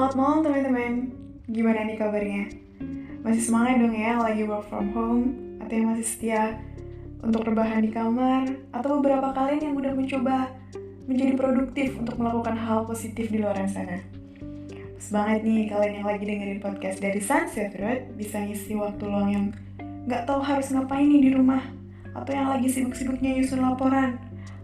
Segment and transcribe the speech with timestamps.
[0.00, 0.92] Selamat malam teman-teman.
[1.44, 2.48] Gimana nih kabarnya?
[3.20, 5.24] Masih semangat dong ya lagi work from home
[5.60, 6.56] atau yang masih setia
[7.20, 10.56] untuk rebahan di kamar atau beberapa kalian yang udah mencoba
[11.04, 14.00] menjadi produktif untuk melakukan hal positif di luar sana.
[14.72, 19.28] Pas banget nih kalian yang lagi dengerin podcast dari Sunset Road bisa ngisi waktu luang
[19.28, 19.46] yang
[20.08, 21.60] nggak tahu harus ngapain nih di rumah
[22.16, 24.16] atau yang lagi sibuk-sibuknya nyusun laporan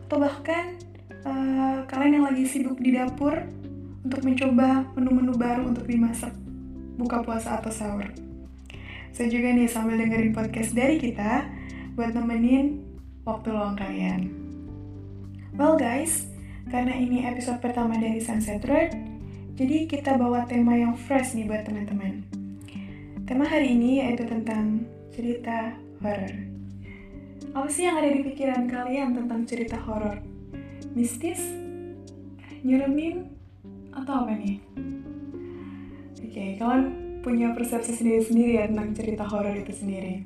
[0.08, 0.80] atau bahkan
[1.28, 3.65] uh, kalian yang lagi sibuk di dapur
[4.06, 6.30] untuk mencoba menu-menu baru untuk dimasak
[6.94, 8.06] buka puasa atau sahur.
[9.10, 11.42] Saya juga nih sambil dengerin podcast dari kita
[11.98, 12.86] buat nemenin
[13.26, 14.30] waktu luang kalian.
[15.58, 16.30] Well guys,
[16.70, 18.94] karena ini episode pertama dari Sunset Road,
[19.58, 22.22] jadi kita bawa tema yang fresh nih buat teman-teman.
[23.26, 26.30] Tema hari ini yaitu tentang cerita horor.
[27.58, 30.22] Apa sih yang ada di pikiran kalian tentang cerita horor?
[30.94, 31.42] Mistis?
[32.62, 33.35] Nyeremin?
[33.96, 34.60] Atau apa nih?
[36.20, 36.84] Oke, okay, kalian
[37.24, 40.22] punya persepsi sendiri-sendiri ya tentang cerita horor itu sendiri.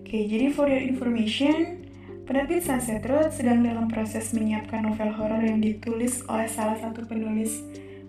[0.00, 1.84] Oke, okay, jadi for your information,
[2.24, 7.60] penerbit Sunset Road sedang dalam proses menyiapkan novel horor yang ditulis oleh salah satu penulis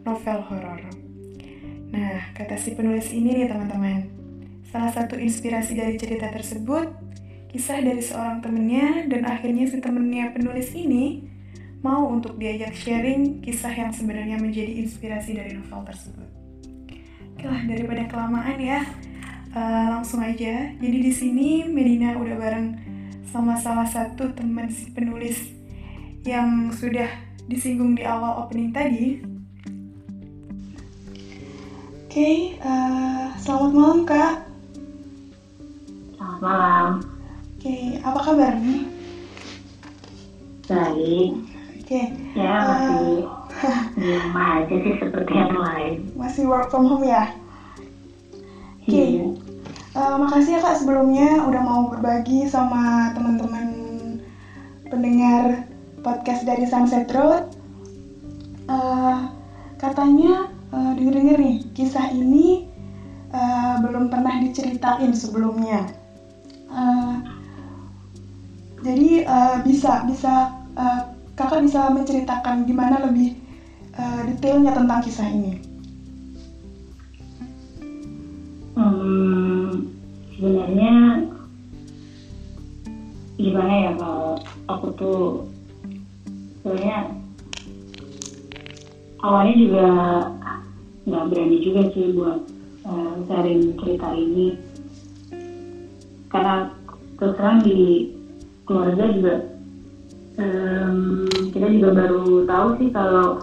[0.06, 0.82] novel horor.
[1.90, 4.06] Nah, kata si penulis ini nih teman-teman,
[4.70, 6.94] salah satu inspirasi dari cerita tersebut,
[7.50, 11.26] kisah dari seorang temennya dan akhirnya si temennya penulis ini
[11.80, 16.28] mau untuk diajak sharing kisah yang sebenarnya menjadi inspirasi dari novel tersebut.
[17.36, 18.84] Oke lah, daripada kelamaan ya,
[19.56, 20.76] uh, langsung aja.
[20.76, 22.68] Jadi di sini Medina udah bareng
[23.32, 25.56] sama salah satu teman si penulis
[26.28, 27.08] yang sudah
[27.48, 29.24] disinggung di awal opening tadi.
[32.10, 34.36] Oke, okay, uh, selamat malam kak.
[36.18, 36.90] Selamat malam.
[37.56, 38.84] Oke, okay, apa kabar nih?
[40.66, 41.49] Baik.
[41.90, 42.06] Oke.
[42.06, 42.38] Okay.
[42.38, 43.26] Ya masih
[43.66, 46.06] uh, di rumah aja sih seperti yang lain.
[46.14, 47.34] Masih work from home ya?
[48.86, 48.94] Oke.
[48.94, 49.10] Okay.
[49.18, 49.26] Iya.
[49.98, 53.74] Uh, makasih ya kak sebelumnya udah mau berbagi sama teman-teman
[54.86, 55.66] pendengar
[56.06, 57.58] podcast dari Sunset Road.
[58.70, 59.34] Uh,
[59.82, 62.70] katanya uh, denger-denger nih kisah ini
[63.34, 65.90] uh, belum pernah diceritain sebelumnya.
[66.70, 67.18] Uh,
[68.86, 73.40] jadi uh, bisa bisa uh, kakak bisa menceritakan gimana lebih
[73.96, 75.56] uh, detailnya tentang kisah ini?
[78.76, 79.88] Hmm,
[80.36, 81.24] sebenarnya
[83.40, 84.36] gimana ya kalau
[84.68, 85.22] aku tuh
[86.60, 87.08] sebenarnya
[89.24, 89.88] awalnya juga
[91.08, 92.40] nggak berani juga sih buat
[92.84, 94.60] uh, sharing cerita ini
[96.28, 96.76] karena
[97.16, 98.12] terus terang di
[98.68, 99.36] keluarga juga
[100.36, 103.42] um, kita juga baru tahu sih kalau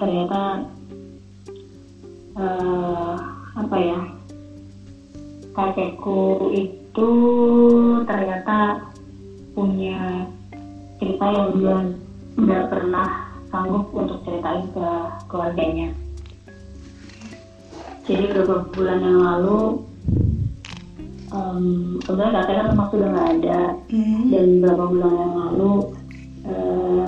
[0.00, 0.66] ternyata
[2.36, 3.14] uh,
[3.52, 4.00] apa ya
[5.52, 7.10] kakekku itu
[8.08, 8.88] ternyata
[9.52, 10.24] punya
[10.96, 11.76] cerita yang dia
[12.40, 13.08] nggak pernah
[13.52, 14.88] sanggup untuk ceritain ke
[15.28, 15.92] keluarganya.
[18.08, 19.60] Jadi beberapa bulan yang lalu
[21.30, 21.64] um,
[22.02, 23.60] kebetulan kakek kan memang sudah nggak ada
[23.92, 24.24] mm.
[24.32, 25.72] dan beberapa bulan yang lalu
[26.52, 27.04] uh,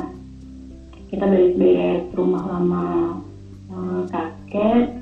[1.13, 2.85] kita beres-beres rumah lama
[3.71, 4.97] uh, kakek.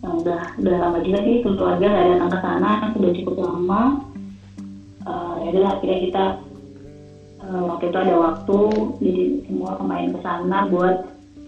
[0.00, 3.82] Yang udah udah lama juga sih keluarga nggak datang ke sana sudah cukup lama.
[5.08, 6.24] Uh, ya udah akhirnya kita
[7.40, 8.58] uh, waktu itu ada waktu
[9.00, 10.96] jadi semua pemain ke sana buat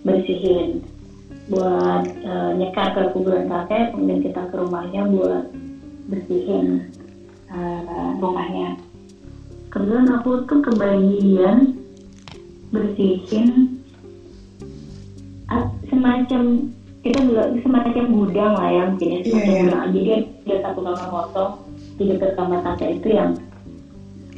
[0.02, 0.82] bersihin
[1.50, 5.44] buat uh, nyekar ke kuburan kakek kemudian kita ke rumahnya buat
[6.06, 6.90] bersihin
[7.50, 8.78] uh, rumahnya.
[9.72, 11.81] Kemudian aku tuh kebagian
[12.72, 13.78] bersihin.
[15.92, 16.72] Semacam
[17.02, 19.84] kita juga semacam gudang lah ya mungkin ya iya, semacam yeah, gudang.
[19.92, 21.50] Jadi ada satu kamar kosong
[22.00, 23.30] di dekat kamar tante itu yang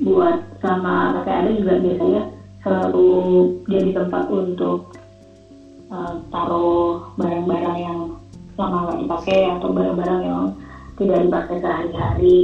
[0.03, 2.23] buat sama kakek ada juga biasanya
[2.67, 3.11] selalu
[3.71, 4.79] jadi tempat untuk
[5.93, 7.99] uh, taruh barang-barang yang
[8.59, 10.43] lama nggak dipakai atau barang-barang yang
[10.99, 12.39] tidak dipakai sehari-hari.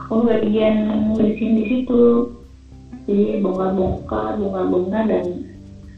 [0.00, 0.76] Aku bagian
[1.18, 2.30] bersihin di situ
[3.10, 5.24] jadi bongkar-bongkar bongkar-bongkar dan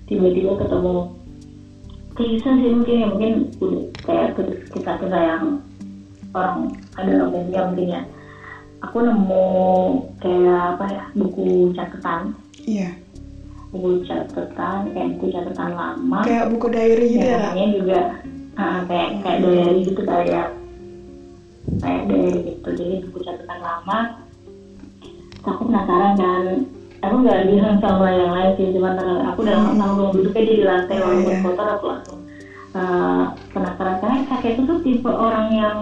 [0.08, 0.94] tiba-tiba ketemu
[2.12, 3.32] kisah sih mungkin ya mungkin
[4.04, 4.36] kayak
[4.72, 5.44] kisah-kisah yang
[6.32, 8.02] orang ada umumnya mungkin ya.
[8.82, 9.46] Aku nemu
[10.18, 12.34] kayak apa ya buku catatan.
[12.66, 12.96] Iya.
[13.70, 16.20] Buku catatan kayak buku catatan lama.
[16.26, 17.52] Kayak buku diary gitu ya?
[17.52, 18.00] juga
[18.58, 20.46] uh, kayak kayak diary gitu kayak
[21.80, 22.68] kayak dari gitu.
[22.74, 23.98] Jadi buku catatan lama.
[25.42, 26.44] Aku penasaran kan
[27.02, 28.94] aku nggak bilang sama yang lain sih cuma
[29.26, 29.74] aku udah hmm.
[29.74, 31.42] langsung duduknya di lantai walaupun yeah.
[31.42, 32.18] kotor aku langsung
[32.78, 35.76] uh, penasaran karena kakek itu tuh tipe orang yang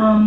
[0.00, 0.24] um,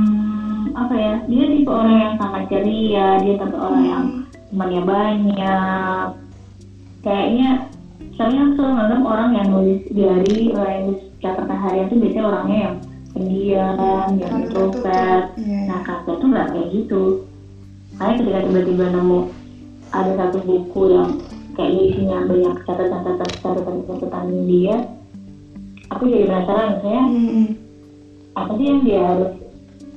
[0.78, 4.06] apa ya dia tipe orang yang sangat ceria dia tipe orang yang
[4.54, 6.08] temannya banyak
[7.02, 7.50] kayaknya
[8.14, 12.58] saya selalu menganggap orang yang nulis diary orang yang nulis catatan harian itu biasanya orangnya
[12.62, 12.76] yang
[13.14, 15.66] pendiam yang introvert yeah.
[15.66, 17.04] nah kakek tuh nggak kayak gitu
[17.98, 19.19] kayak ketika tiba-tiba nemu
[19.94, 21.10] ada satu buku yang
[21.54, 24.75] kayak isinya banyak catatan-catatan catatan-catatan dia
[25.94, 27.45] aku jadi penasaran saya mm-hmm.
[28.34, 29.31] apa sih yang dia harus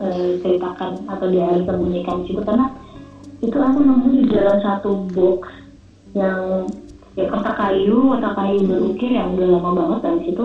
[0.04, 2.66] uh, ceritakan atau dia harus sembunyikan situ karena
[3.40, 5.40] itu aku nemu di dalam satu box
[6.12, 6.68] yang
[7.16, 10.44] ya kotak kayu kotak kayu berukir yang udah lama banget dari situ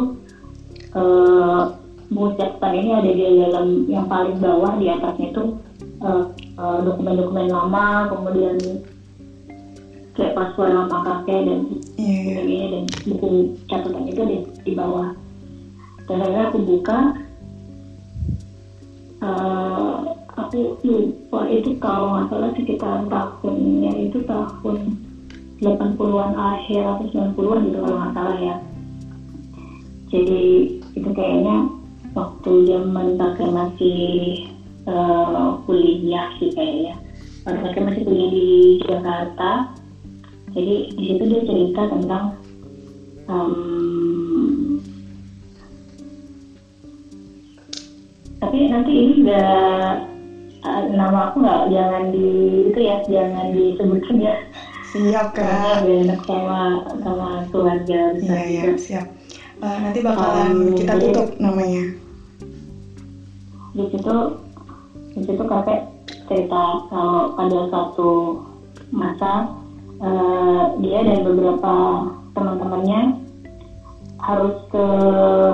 [0.96, 1.76] uh,
[2.12, 5.44] buku catatan ini ada di dalam yang paling bawah di atasnya itu
[6.58, 8.58] uh, uh, dokumen-dokumen lama kemudian
[10.16, 11.60] kayak password nama kakek dan
[11.96, 12.44] yeah.
[12.44, 12.66] Iya.
[12.76, 14.38] dan buku catatan itu di,
[14.68, 15.16] di bawah
[16.10, 17.00] dan akhirnya aku buka
[19.24, 19.96] uh,
[20.36, 24.78] aku lupa itu kalau nggak salah sekitar tahunnya itu tahun
[25.62, 28.56] 80-an akhir atau 90-an gitu kalau nggak salah ya
[30.12, 30.44] jadi
[31.00, 31.72] itu kayaknya
[32.12, 34.51] waktu zaman kakek masih
[34.88, 36.96] uh, kuliah sih kayaknya.
[37.42, 38.48] Kakek masih kuliah di
[38.86, 39.66] Jakarta
[40.52, 42.36] jadi di situ dia cerita tentang
[43.32, 44.76] um,
[48.44, 49.92] tapi nanti ini nggak
[50.68, 52.28] uh, nama aku nggak jangan di
[52.68, 54.36] itu ya jangan disebutkan ya.
[54.92, 59.06] Siap kan enak sama sama keluarga besar iya, iya, siap.
[59.64, 61.84] Uh, nanti bakalan um, kita tutup jadi, namanya.
[63.72, 64.16] di situ
[65.12, 65.82] di situ kakek
[66.32, 68.12] cerita kalau pada satu
[68.92, 69.52] masa
[70.00, 71.74] uh, dia dan beberapa
[72.32, 73.20] teman-temannya
[74.22, 74.86] harus ke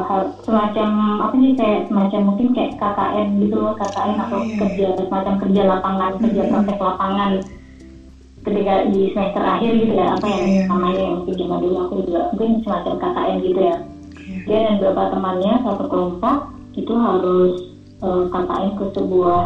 [0.05, 0.89] harus semacam
[1.23, 4.57] apa sih kayak semacam mungkin kayak KKN gitu loh KKN atau yeah.
[4.59, 7.31] kerja semacam kerja lapangan kerja praktek lapangan
[8.43, 10.65] ketika di semester akhir gitu ya apa yang yeah.
[10.67, 13.77] namanya yang mungkin zaman dulu aku juga mungkin semacam KKN gitu ya yeah.
[14.43, 16.37] dia dan beberapa temannya satu kelompok
[16.75, 19.41] itu harus uh, eh, KKN ke sebuah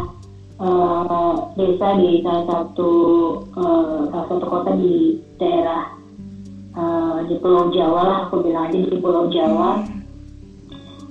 [0.60, 2.92] uh, desa di salah satu
[3.56, 5.96] uh, salah satu kota di daerah
[6.76, 9.84] uh, di Pulau Jawa lah aku bilang aja di Pulau Jawa.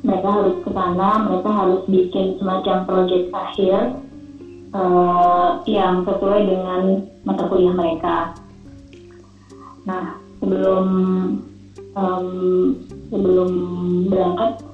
[0.01, 4.01] Mereka harus ke sana mereka harus bikin semacam proyek akhir
[4.73, 8.33] uh, yang sesuai dengan mata kuliah mereka.
[9.85, 10.85] Nah sebelum
[11.93, 12.29] um,
[13.13, 13.51] sebelum
[14.09, 14.65] berangkat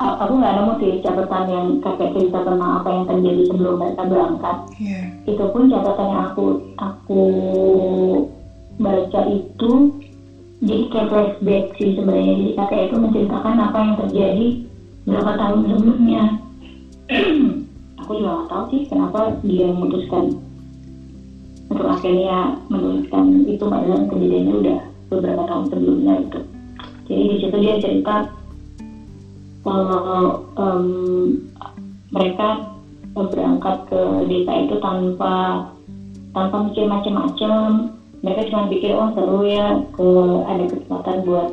[0.00, 4.56] aku nggak nemu sih catatan yang kakek cerita tentang apa yang terjadi sebelum mereka berangkat.
[4.80, 5.04] Yeah.
[5.28, 6.44] Itu pun catatan yang aku
[6.80, 7.24] aku
[8.80, 9.70] baca itu
[10.64, 12.32] jadi kayak flashback sih sebenarnya.
[12.32, 14.46] Jadi kakek itu menceritakan apa yang terjadi
[15.04, 16.22] berapa tahun sebelumnya.
[18.00, 20.24] aku juga nggak tahu sih kenapa dia memutuskan
[21.70, 24.78] untuk akhirnya menuliskan itu padahal kejadiannya udah
[25.12, 26.38] beberapa tahun sebelumnya itu.
[27.10, 28.39] Jadi di situ dia cerita
[29.60, 30.86] kalau um,
[32.10, 32.70] mereka
[33.14, 35.34] berangkat ke desa itu tanpa
[36.30, 37.90] tanpa mikir macam-macam
[38.20, 40.10] mereka cuma pikir oh seru ya ke
[40.46, 41.48] ada kesempatan buat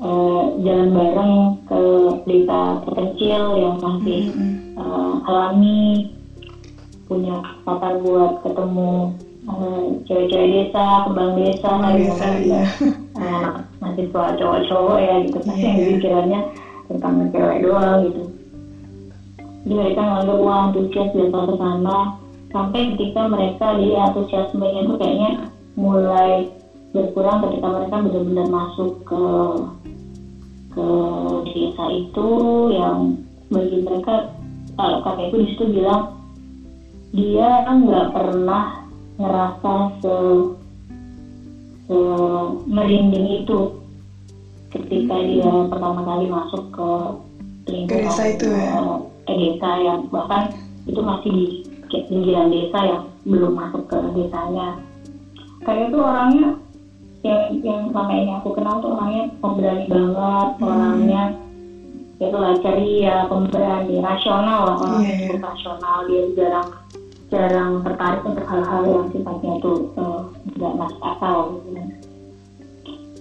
[0.00, 1.34] uh, jalan bareng
[1.66, 1.82] ke
[2.28, 4.22] desa terpencil yang masih
[4.78, 6.12] uh, alami
[7.10, 8.90] punya kesempatan buat ketemu
[9.50, 12.62] uh, cewek-cewek desa kembang desa desa ya.
[13.18, 13.50] uh,
[13.82, 15.74] masih cowok-cowok ya gitu pasti yeah.
[15.74, 16.40] yang pikirannya
[16.86, 18.22] tentang cewek doang gitu.
[19.66, 22.06] Jadi mereka nganggap wah antusias ke sana.
[22.54, 25.30] Sampai ketika mereka di antusiasmenya itu kayaknya
[25.74, 26.46] mulai
[26.94, 29.24] berkurang ketika mereka benar-benar masuk ke
[30.72, 30.88] ke
[31.52, 32.28] desa itu
[32.72, 33.16] yang
[33.48, 34.24] bagi mereka
[34.76, 36.00] kalau kakek itu di situ bilang
[37.16, 38.84] dia nggak pernah
[39.16, 40.14] ngerasa se,
[41.88, 41.98] se
[42.68, 43.72] merinding itu
[44.70, 46.90] ketika dia pertama kali masuk ke
[47.70, 48.72] lingkungan desa itu ya?
[49.26, 50.54] ke desa yang bahkan
[50.86, 51.30] itu masih
[51.86, 54.78] di pinggiran desa yang belum masuk ke desanya.
[55.66, 56.48] Kayak itu orangnya
[57.26, 60.66] yang yang selama ini aku kenal tuh orangnya pemberani banget hmm.
[60.66, 61.22] orangnya
[62.16, 65.42] itu lah ceria pemberani rasional lah orang yeah, yeah.
[65.42, 65.96] rasional.
[66.06, 66.68] Dia jarang
[67.26, 69.72] jarang tertarik untuk hal-hal yang sifatnya itu
[70.54, 71.70] tidak uh, masuk akal gitu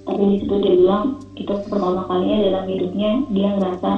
[0.05, 3.91] tapi di situ dia bilang itu pertama kalinya dalam hidupnya dia ngerasa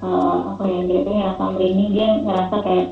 [0.00, 2.88] uh, apa ya dia ngerasa merinding dia ngerasa kayak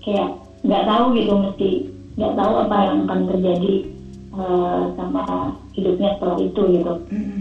[0.00, 0.28] kayak
[0.64, 1.70] nggak tahu gitu mesti
[2.16, 3.72] nggak tahu apa yang akan terjadi
[4.32, 5.22] uh, sama
[5.76, 7.40] hidupnya setelah itu gitu mm-hmm.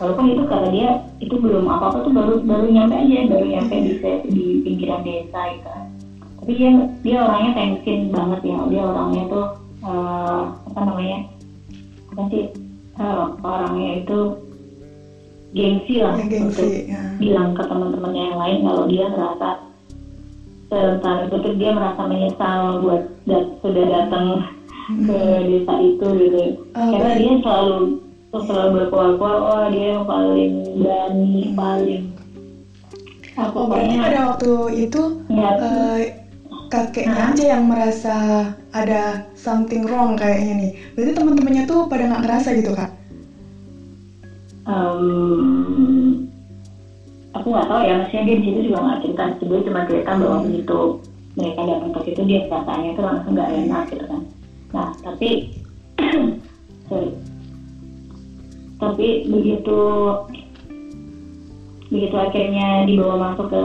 [0.00, 0.90] walaupun itu karena dia
[1.20, 3.92] itu belum apa apa tuh baru baru nyampe aja baru nyampe di
[4.32, 5.72] di pinggiran desa gitu
[6.40, 9.46] tapi dia dia orangnya tensin banget ya dia orangnya tuh
[9.84, 10.42] uh,
[10.72, 11.18] apa namanya
[12.14, 12.46] apa sih
[13.02, 14.18] uh, orangnya itu
[15.50, 17.02] gengsi lah ya, gengsi, untuk ya.
[17.18, 19.48] bilang ke teman-temannya yang lain kalau dia merasa
[20.70, 24.26] tentang itu dia merasa menyesal buat dat sudah datang
[24.90, 25.06] hmm.
[25.10, 26.42] ke desa itu gitu
[26.78, 27.74] oh, karena dia selalu
[28.34, 31.54] selalu berkuar-kuar oh dia yang paling berani hmm.
[31.58, 32.04] paling
[33.34, 34.52] apa oh, berarti pada waktu
[34.86, 35.98] itu ya, uh,
[36.70, 37.30] kakeknya nah.
[37.34, 38.16] aja yang merasa
[38.74, 40.70] ada something wrong kayaknya nih.
[40.98, 42.90] Berarti teman-temannya tuh pada nggak ngerasa gitu kak?
[44.66, 46.26] Um,
[47.38, 49.24] aku nggak tahu ya maksudnya dia di situ juga nggak cerita.
[49.38, 50.46] Dia cuma cerita bahwa hmm.
[50.50, 50.78] begitu
[51.34, 54.22] mereka datang ke situ dia rasanya tuh langsung nggak enak gitu kan.
[54.74, 55.30] Nah tapi
[56.90, 57.10] sorry.
[58.82, 59.78] Tapi begitu
[61.94, 63.62] begitu akhirnya dibawa masuk ke,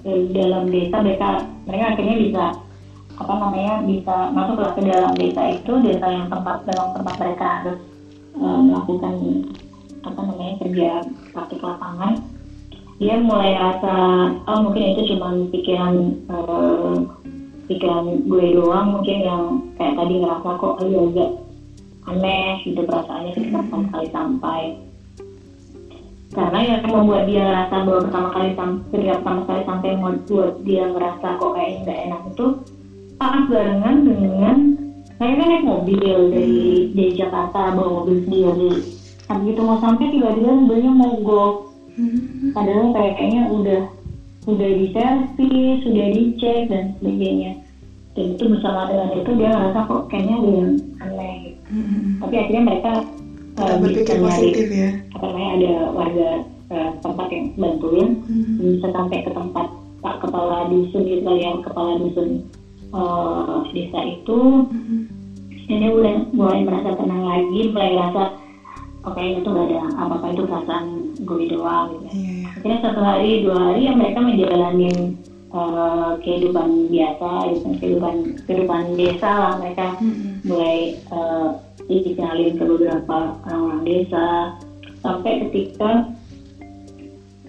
[0.00, 2.44] ke dalam desa mereka mereka akhirnya bisa
[3.20, 7.78] apa namanya bisa masuk ke dalam desa itu desa yang tempat dalam tempat mereka harus
[8.40, 9.14] uh, melakukan
[10.00, 10.90] apa namanya kerja
[11.36, 12.16] praktik lapangan
[12.96, 13.96] dia mulai rasa
[14.48, 16.96] oh mungkin itu cuma pikiran uh,
[17.68, 19.42] pikiran gue doang mungkin yang
[19.76, 21.30] kayak tadi ngerasa kok agak agak
[22.08, 23.52] aneh gitu perasaannya hmm.
[23.52, 24.62] pertama kali sampai
[26.30, 30.84] karena yang membuat dia rasa bahwa pertama kali sampai ketika pertama kali sampai membuat dia
[30.88, 32.46] ngerasa kok kayak nggak enak itu
[33.20, 34.56] pas barengan dengan
[35.20, 36.96] saya kan naik mobil dari hmm.
[36.96, 38.72] dari Jakarta bawa mobil sendiri
[39.28, 41.54] nah begitu mau sampai tiba-tiba mobilnya mogok
[42.00, 42.56] hmm.
[42.56, 43.82] padahal kayaknya udah
[44.48, 47.60] udah diservis sudah dicek dan sebagainya
[48.16, 50.70] dan itu bersama dengan itu dia ngerasa kok kayaknya ada yang
[51.04, 51.60] aneh gitu.
[51.76, 52.10] hmm.
[52.24, 52.92] tapi akhirnya mereka
[53.60, 56.30] uh, berpikir positif ya apa namanya ada warga
[56.72, 58.80] uh, tempat yang bantuin hmm.
[58.80, 59.68] bisa sampai ke tempat
[60.00, 62.48] pak kepala dusun gitu yang kepala dusun
[62.94, 65.02] uh, desa itu hmm.
[65.66, 68.22] dan dia mulai mulai merasa tenang lagi mulai merasa
[69.06, 70.86] oke okay, itu gak ada apa-apa itu perasaan
[71.20, 72.06] gue doang gitu.
[72.16, 72.52] Yeah, yeah.
[72.56, 74.90] Akhirnya satu hari dua hari yang mereka menjalani
[75.54, 80.32] uh, kehidupan biasa, gitu, kehidupan kehidupan desa lah mereka mm-hmm.
[80.46, 80.78] mulai
[81.12, 81.48] uh,
[81.90, 84.26] dikenalin ke beberapa orang-orang desa
[85.02, 86.06] sampai ketika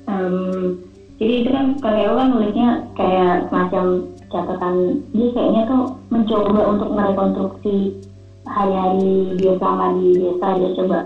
[0.10, 0.80] um,
[1.22, 3.86] jadi itu kan kalau kan nulisnya kayak semacam
[4.32, 7.76] catatan dia kayaknya tuh mencoba untuk merekonstruksi
[8.48, 10.48] hari-hari dia sama di desa.
[10.58, 11.00] Dia coba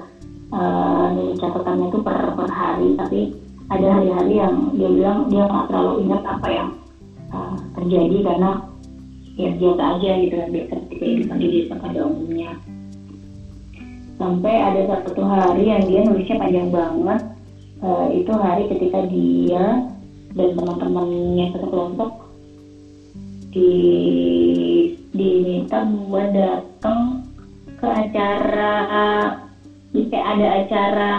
[0.54, 3.20] uh, catatannya itu per, per hari tapi
[3.74, 6.70] ada hari-hari yang dia bilang dia nggak terlalu ingat apa yang
[7.34, 8.52] uh, terjadi karena
[9.36, 12.52] ya biasa aja gitu kan biasa kehidupan di desa pada umumnya.
[14.16, 17.22] Sampai ada satu hari yang dia nulisnya panjang banget
[17.84, 19.92] uh, itu hari ketika dia
[20.36, 22.25] dan teman-temannya satu kelompok
[23.56, 23.72] di
[25.16, 27.24] diminta buat datang
[27.80, 28.76] ke acara
[29.96, 31.12] kayak ada acara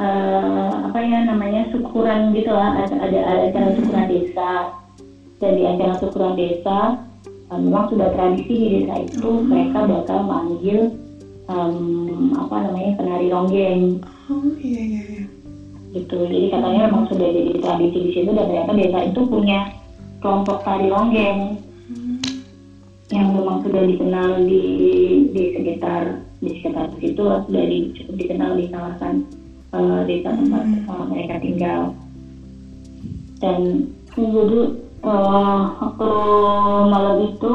[0.00, 4.52] uh, apa ya namanya syukuran gitu lah ada, ada acara syukuran desa.
[5.36, 6.78] Dan di acara syukuran desa
[7.52, 10.96] um, memang sudah tradisi di desa itu mereka bakal manggil
[11.52, 11.76] um,
[12.40, 14.00] apa namanya penari ronggeng.
[14.32, 15.24] Oh iya iya iya.
[15.92, 16.16] Gitu.
[16.24, 19.60] Jadi katanya memang sudah jadi tradisi di situ dan ternyata desa itu punya
[20.20, 21.40] kelompok tari ronggeng.
[21.86, 22.18] Hmm.
[23.06, 24.64] yang memang sudah dikenal di
[25.30, 29.22] di sekitar di sekitar situ sudah di, cukup dikenal di kawasan
[29.70, 31.94] uh, desa tempat uh, mereka tinggal.
[33.38, 34.60] Dan jadi
[35.06, 36.10] uh, waktu
[36.90, 37.52] malam itu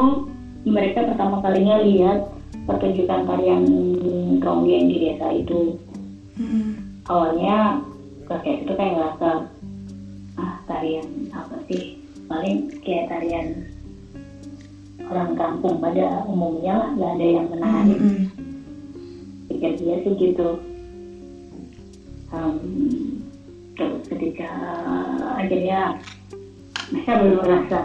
[0.64, 2.32] mereka pertama kalinya lihat
[2.64, 3.62] pertunjukan tarian
[4.40, 5.76] ronggeng di desa itu.
[6.32, 6.96] Hmm.
[7.12, 7.84] awalnya
[8.24, 9.30] kakek itu kayak ngerasa
[10.40, 12.01] ah tarian apa sih
[12.32, 13.68] paling kayak tarian
[15.04, 18.00] orang kampung pada umumnya lah nggak ada yang menarik.
[18.00, 18.42] Hmm
[19.62, 20.58] pikir dia sih gitu.
[22.34, 22.58] Um,
[23.78, 24.50] terus ketika
[25.38, 26.02] akhirnya
[27.06, 27.78] saya belum merasa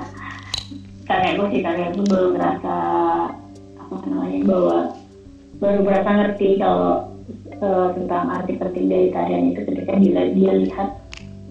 [1.06, 2.76] kakek gue sih kakek gue belum merasa
[3.78, 4.78] apa namanya bahwa
[5.62, 7.14] baru merasa ngerti kalau
[7.62, 10.90] uh, tentang arti penting dari tarian itu ketika dia, dia lihat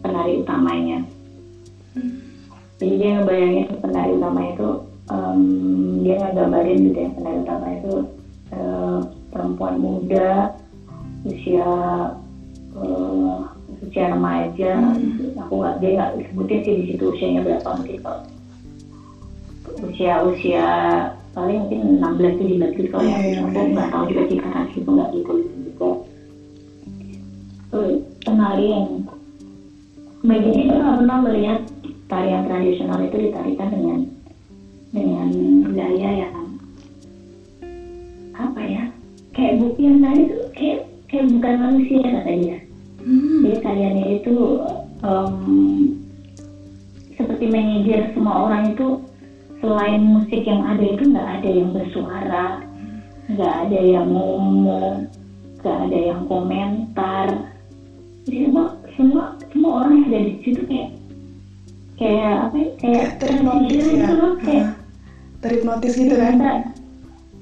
[0.02, 0.98] penari utamanya.
[1.94, 2.25] Hmm.
[2.76, 4.68] Jadi dia ngebayangin penari utama itu
[5.08, 5.40] um,
[6.04, 7.94] dia ngegambarin gitu ya penari utama itu
[8.52, 8.98] uh,
[9.32, 10.52] perempuan muda
[11.26, 11.68] usia
[12.76, 13.38] uh,
[13.82, 14.72] usia remaja.
[14.78, 15.36] Hmm.
[15.46, 18.22] aku nggak dia nggak sebutin sih di situ usianya berapa mungkin kalau
[19.88, 20.68] usia usia
[21.36, 24.88] paling mungkin 16 17 gitu kalau yeah, ya, aku nggak tahu juga sih karena itu
[24.88, 25.32] nggak gitu
[25.68, 25.90] juga
[28.26, 28.88] menari yang
[30.26, 31.60] bagian itu nggak pernah melihat
[32.06, 33.98] tarian tradisional itu ditarikan dengan
[34.94, 35.28] dengan
[35.74, 36.36] gaya yang
[38.36, 38.84] apa ya?
[39.36, 42.58] Kayak bu yang nari itu kayak kayak bukan manusia kata dia
[43.06, 43.40] hmm.
[43.46, 44.36] jadi tariannya itu
[45.06, 45.36] um,
[47.14, 49.00] seperti menyindir semua orang itu
[49.62, 52.46] selain musik yang ada itu nggak ada yang bersuara
[53.26, 55.10] nggak ada yang ngomong
[55.58, 57.26] nggak ada yang komentar.
[58.22, 60.94] Jadi semua semua semua orang yang ada di situ kayak
[61.96, 62.68] kayak apa ya?
[62.80, 64.66] Kayak terhipnotis ya gitu loh, kayak
[65.42, 66.34] terhipnotis gitu kan?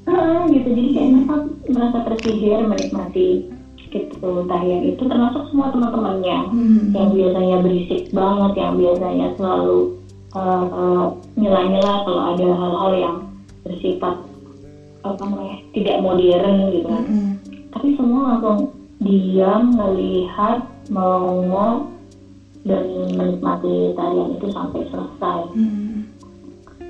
[0.08, 0.68] uh, gitu.
[0.72, 1.36] Jadi kayak mereka
[1.70, 3.30] merasa tersihir menikmati
[3.94, 4.30] gitu.
[4.50, 6.82] Tarian itu termasuk semua teman-temannya hmm.
[6.90, 9.78] yang biasanya berisik banget yang biasanya selalu
[10.34, 11.04] uh, uh,
[12.02, 13.16] kalau ada hal-hal yang
[13.62, 14.18] bersifat
[15.04, 17.04] apa namanya tidak modern gitu kan.
[17.04, 17.32] Hmm.
[17.76, 18.72] tapi semua langsung
[19.04, 21.92] diam melihat melongo
[22.64, 26.00] dan menikmati tarian itu sampai selesai hmm.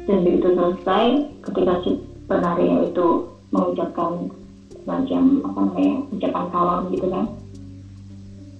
[0.06, 1.04] dan begitu selesai
[1.50, 1.90] ketika si
[2.30, 3.06] penari itu
[3.50, 4.30] mengucapkan
[4.82, 7.26] semacam apa namanya ucapan salam gitu kan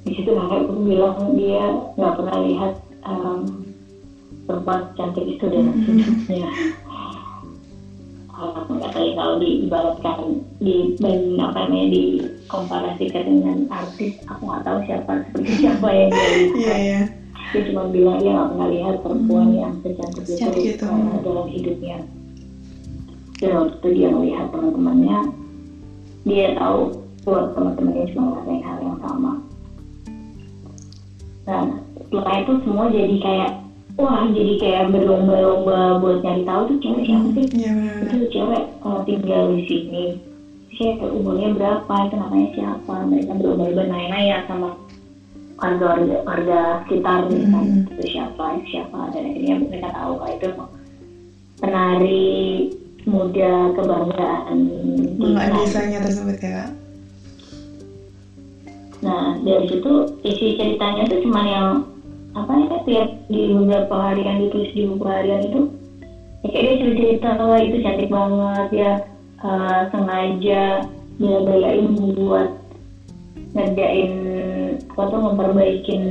[0.04, 1.64] di situ kakek pun bilang dia
[1.97, 2.73] nggak pernah lihat
[3.09, 3.40] um,
[4.44, 6.28] perempuan cantik itu dalam mm-hmm.
[8.35, 10.19] tahu kalau diibaratkan
[10.59, 16.29] di dan apa namanya dikomparasikan dengan artis aku nggak tahu siapa seperti siapa yang dia
[16.35, 17.05] lihat yeah, yeah.
[17.55, 19.61] dia cuma bilang dia nggak pernah lihat perempuan hmm.
[19.61, 21.99] yang secantik itu uh, dalam hidupnya
[23.38, 25.19] dan waktu itu dia melihat teman-temannya
[26.25, 26.81] dia tahu
[27.23, 29.33] buat teman-temannya cuma ngerasain hal yang sama
[31.45, 31.62] nah
[32.03, 33.50] setelah itu semua jadi kayak
[33.95, 37.47] wah jadi kayak berlomba-lomba buat nyari tahu tuh cewek siapa sih?
[37.55, 37.73] Ya,
[38.11, 40.05] itu cewek kalau tinggal di sini
[40.75, 41.95] siapa umurnya berapa?
[42.07, 42.95] Itu namanya siapa?
[43.07, 44.69] Mereka berlomba-lomba nanya-nanya sama
[45.63, 47.87] warga warga, sekitar mm -hmm.
[47.95, 48.59] itu siapa?
[48.69, 48.99] Siapa?
[49.15, 50.49] Dan akhirnya mereka tahu kalau itu
[51.63, 52.35] penari
[53.04, 54.59] muda kebanggaan
[55.21, 56.69] Banggaan desanya tersebut ya
[59.04, 59.93] Nah dari situ
[60.25, 61.69] isi ceritanya itu cuma yang
[62.34, 65.60] apa ya tiap di beberapa harian ditulis di buku harian itu
[66.42, 68.92] ya kayak dia cerita bahwa itu cantik banget ya
[69.40, 70.64] uh, sengaja
[71.14, 72.49] dia belain buat
[73.54, 74.12] ngerjain
[74.94, 76.04] apa tuh memperbaikin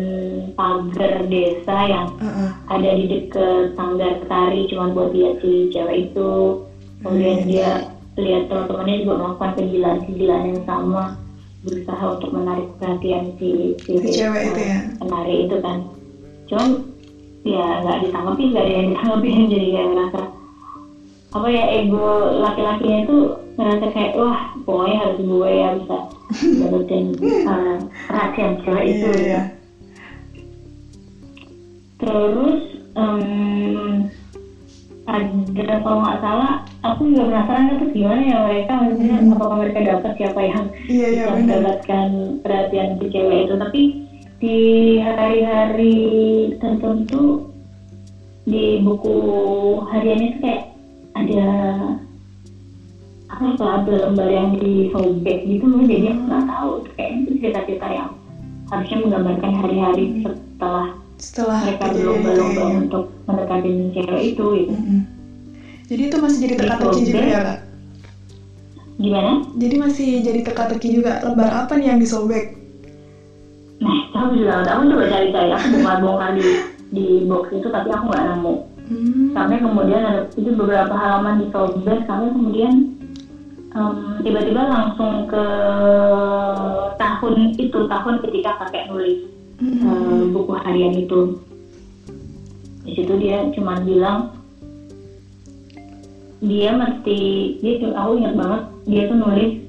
[0.56, 2.50] pagar desa yang uh -uh.
[2.72, 6.64] ada di deket sanggar tari cuma buat lihat si cewek itu.
[7.04, 11.04] Kemudian dia lihat teman-temannya juga melakukan kegilaan-kegilaan yang sama
[11.64, 14.80] berusaha untuk menarik perhatian si, si, si cewek itu ya.
[15.00, 15.78] penari itu kan
[16.48, 16.70] cuman
[17.44, 20.22] ya nggak ditanggapi nggak ada yang ditanggapi jadi kayak ngerasa
[21.34, 22.06] apa ya ego
[22.46, 23.18] laki-lakinya itu
[23.58, 25.98] ngerasa kayak wah pokoknya harus gue ya bisa
[26.62, 27.04] dapetin
[27.50, 27.78] uh,
[28.10, 29.44] perhatian cewek itu yeah, yeah.
[31.98, 32.62] terus
[32.94, 34.10] um,
[35.04, 36.54] ada kalau nggak salah
[36.86, 39.34] aku juga penasaran itu gimana ya mereka maksudnya hmm.
[39.36, 42.08] apakah mereka dapat siapa yang iya, iya, bisa mendapatkan
[42.40, 43.82] perhatian si cewek itu tapi
[44.44, 45.96] di hari-hari
[46.60, 47.40] tertentu
[48.44, 49.16] di buku
[49.88, 50.68] harian itu kayak
[51.16, 51.48] ada
[53.32, 57.88] apa ya ada lembar yang di sobek gitu jadi aku nggak tahu kayak itu cerita-cerita
[57.88, 58.12] yang
[58.68, 60.92] harusnya menggambarkan hari-hari setelah
[61.24, 62.76] setelah mereka berlomba-lomba ya.
[62.84, 64.72] untuk mendekati cewek itu gitu.
[64.76, 65.00] Mm -hmm.
[65.88, 67.58] Jadi itu masih jadi teka-teki juga ya kak?
[69.00, 69.32] Gimana?
[69.56, 72.63] Jadi masih jadi teka-teki juga lembar apa nih yang disobek?
[73.84, 76.46] Nah, aku juga aku juga cari-cari aku bongkar-bongkar di
[76.94, 78.56] di box itu tapi aku nggak nemu.
[78.84, 79.28] Hmm.
[79.36, 82.74] Sampai kemudian ada itu beberapa halaman di sobek sampai kemudian
[83.76, 85.46] um, tiba-tiba langsung ke
[86.98, 89.20] tahun itu tahun ketika kakek nulis
[89.60, 89.84] hmm.
[89.84, 91.38] uh, buku harian itu
[92.84, 94.36] di situ dia cuma bilang
[96.44, 97.20] dia mesti
[97.64, 99.63] dia aku ingat banget dia tuh nulis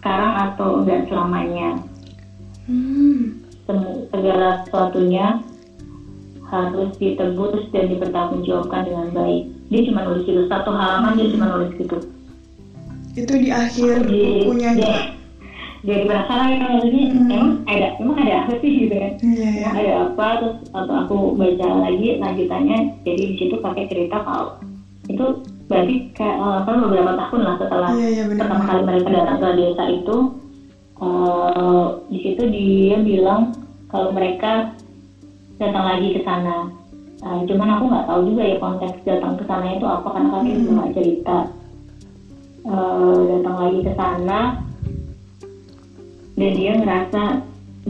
[0.00, 1.70] sekarang atau enggak selamanya?
[2.66, 3.38] Hmm.
[4.10, 5.38] segala sesuatunya
[6.50, 9.46] harus ditebus dan dipertanggungjawabkan dengan baik.
[9.70, 12.02] Dia cuma nulis itu satu halaman dia cuma nulis gitu
[13.18, 14.98] itu di akhir di, bukunya dia,
[15.82, 17.30] jadi penasaran kan maksudnya hmm.
[17.32, 19.12] emang ada emang ada apa sih gitu kan?
[19.24, 19.72] Yeah, yeah.
[19.74, 20.26] ada apa?
[20.38, 24.62] Terus atau aku baca lagi lanjutannya jadi di situ pakai cerita kalau
[25.10, 25.26] itu
[25.70, 29.38] berarti kayak uh, kan beberapa tahun lah setelah yeah, yeah, bener, pertama kali mereka datang
[29.38, 30.16] ke desa itu
[30.98, 33.54] uh, di situ dia bilang
[33.86, 34.74] kalau mereka
[35.62, 36.74] datang lagi ke sana.
[37.20, 40.42] Uh, cuman aku nggak tahu juga ya konteks datang ke sana itu apa karena kan
[40.42, 40.72] hmm.
[40.74, 41.38] nggak cerita.
[42.60, 44.40] Uh, datang lagi ke sana
[46.36, 47.22] dan dia ngerasa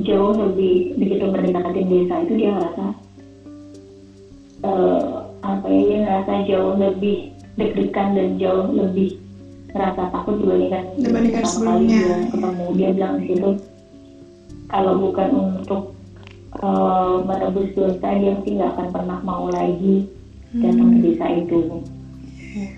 [0.03, 2.85] jauh lebih begitu mendekati desa itu dia ngerasa
[4.62, 9.20] uh, apa ya dia ngerasa jauh lebih deg-degan dan jauh lebih
[9.70, 13.51] merasa takut dibandingkan dibandingkan sebelumnya dia ketemu dia bilang di situ
[14.70, 15.29] kalau bukan
[15.61, 15.83] untuk
[16.59, 20.09] uh, menebus dosa dia mungkin nggak akan pernah mau lagi
[20.51, 21.05] datang ke hmm.
[21.07, 21.61] desa itu
[22.51, 22.73] yeah.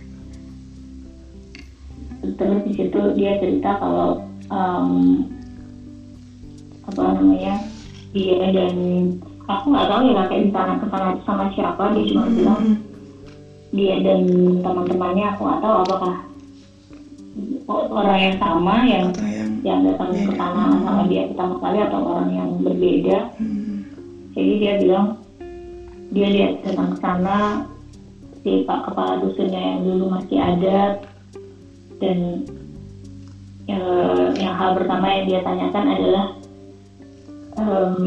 [2.37, 4.21] terus di situ dia cerita kalau
[4.53, 5.25] um,
[6.93, 7.55] apa namanya
[8.13, 8.77] dia dan
[9.49, 12.37] aku nggak tahu ya kayak di sana ke sana sama siapa dia cuma hmm.
[12.37, 12.63] bilang
[13.73, 14.21] dia dan
[14.61, 16.15] teman-temannya aku nggak tahu apakah
[17.73, 20.85] orang yang sama yang yang, yang datang ke sana hmm.
[20.85, 23.77] sama dia pertama kali atau orang yang berbeda hmm.
[24.37, 25.09] jadi dia bilang
[26.13, 27.37] dia dia datang ke sana
[28.43, 31.01] si pak kepala dusunnya yang dulu masih ada
[32.03, 32.19] dan
[33.71, 36.27] uh, yang hal pertama yang dia tanyakan adalah
[37.57, 38.05] um,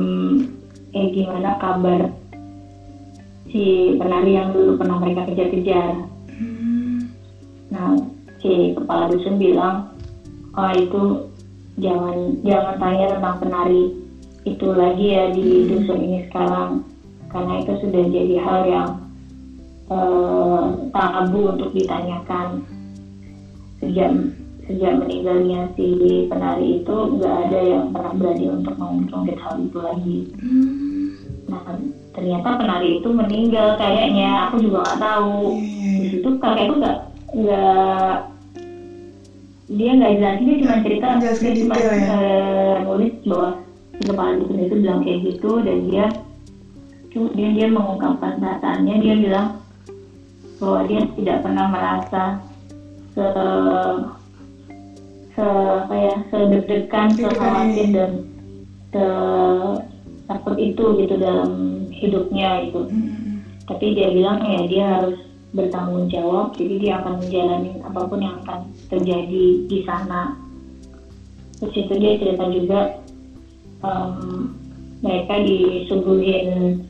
[0.91, 2.11] eh gimana kabar
[3.55, 6.11] si penari yang dulu pernah mereka kejar-kejar.
[6.27, 7.07] Hmm.
[7.71, 7.95] Nah,
[8.43, 9.95] si kepala dusun bilang,
[10.59, 11.31] oh itu
[11.79, 13.95] jangan jangan tanya tentang penari
[14.43, 15.67] itu lagi ya di hmm.
[15.71, 16.83] dusun ini sekarang,
[17.31, 18.89] karena itu sudah jadi hal yang
[19.87, 22.59] uh, tabu untuk ditanyakan
[23.79, 24.11] sejak
[24.67, 30.19] sejak meninggalnya si penari itu nggak ada yang pernah berani untuk mengungkit hal itu lagi.
[30.43, 31.03] Hmm.
[31.47, 31.63] Nah
[32.15, 35.59] ternyata penari itu meninggal kayaknya aku juga nggak tahu.
[35.59, 35.99] Hmm.
[35.99, 36.97] Di situ kakek itu nggak
[37.35, 38.15] nggak
[39.65, 41.91] dia nggak jelas dia cuma cerita dia cuma ya?
[42.13, 43.49] uh, nulis bahwa
[43.97, 46.05] si kepala dukun itu bilang kayak gitu dan dia
[47.09, 49.47] kemudian dia mengungkapkan perasaannya dia bilang
[50.61, 52.23] bahwa dia tidak pernah merasa
[53.17, 53.27] se
[55.33, 55.47] se
[55.81, 57.09] apa ya sedeg-degan
[57.91, 58.11] dan
[58.93, 59.05] se
[60.25, 63.45] takut itu gitu dalam hidupnya itu hmm.
[63.69, 65.17] tapi dia bilang ya dia harus
[65.55, 68.59] bertanggung jawab jadi dia akan menjalani apa pun yang akan
[68.91, 70.35] terjadi di sana
[71.63, 72.79] terus itu dia cerita juga
[73.79, 74.51] um,
[74.99, 76.83] mereka disuguhin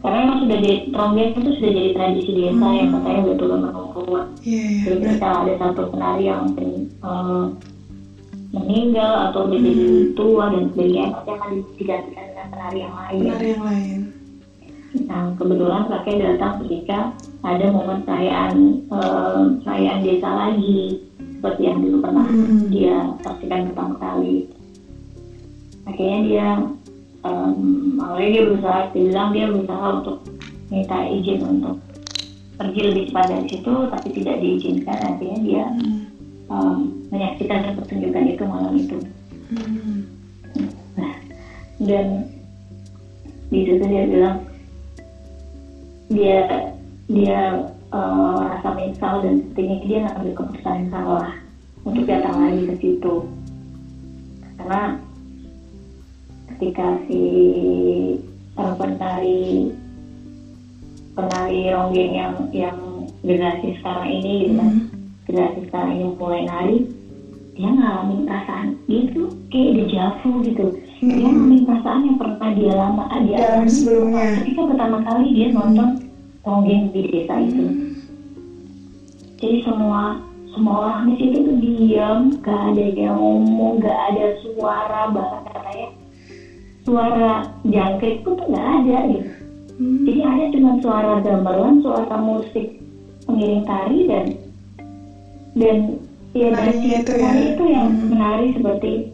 [0.00, 2.76] karena emang sudah jadi ronggeng itu sudah jadi tradisi desa hmm.
[2.76, 4.04] yang katanya betul menunggu
[4.44, 6.42] yeah, jadi ketika ada satu penari yang
[7.04, 7.44] uh,
[8.50, 10.06] meninggal atau menjadi hmm.
[10.18, 13.20] tua dan sebagainya pasti akan digantikan penari yang lain.
[13.22, 13.98] Penari yang lain.
[15.06, 16.98] Nah kebetulan kakek datang ketika
[17.46, 18.54] ada momen perayaan
[18.90, 21.06] uh, perayaan desa lagi
[21.38, 22.68] seperti yang dulu pernah hmm.
[22.68, 24.50] dia saksikan pertama kali.
[25.86, 26.48] Akhirnya dia
[27.24, 27.58] um,
[28.02, 30.16] awalnya dia berusaha, dia bilang dia berusaha untuk
[30.68, 31.76] minta izin untuk
[32.60, 34.98] pergi lebih cepat dari situ, tapi tidak diizinkan.
[35.00, 36.10] Akhirnya dia hmm
[36.50, 38.98] um, menyaksikan pertunjukan itu malam itu.
[39.54, 39.98] Hmm.
[40.98, 41.14] Nah,
[41.86, 42.06] dan
[43.50, 44.36] di situ dia bilang
[46.10, 46.38] dia
[47.10, 47.40] dia
[47.90, 51.30] uh, rasa menyesal dan sepertinya dia ngambil keputusan yang salah
[51.82, 53.14] untuk datang lagi ke situ.
[54.58, 54.82] Karena
[56.54, 57.22] ketika si
[58.54, 59.74] perempuan penari
[61.18, 62.78] penari ronggeng yang yang
[63.20, 66.78] generasi sekarang ini gitu kan hmm generasi sekarang yang mulai nari
[67.54, 70.66] dia ngalamin perasaan dia tuh kayak dejavu gitu
[71.00, 71.10] hmm.
[71.10, 75.88] dia ngalamin perasaan yang pernah dia lama dia alami sebelumnya ketika pertama kali dia nonton
[76.44, 77.92] tonggeng di desa itu hmm.
[79.40, 80.02] jadi semua
[80.50, 85.88] semua orang di situ tuh diam gak ada yang ngomong gak ada suara bahkan katanya
[86.82, 87.32] suara
[87.64, 89.30] jangkrik pun tuh gak ada gitu
[89.78, 90.04] hmm.
[90.04, 92.66] jadi ada cuma suara gamelan suara musik
[93.24, 94.26] pengiring tari dan
[95.54, 95.76] dan
[96.30, 97.30] ya dari itu, ya.
[97.34, 99.10] itu yang menarik seperti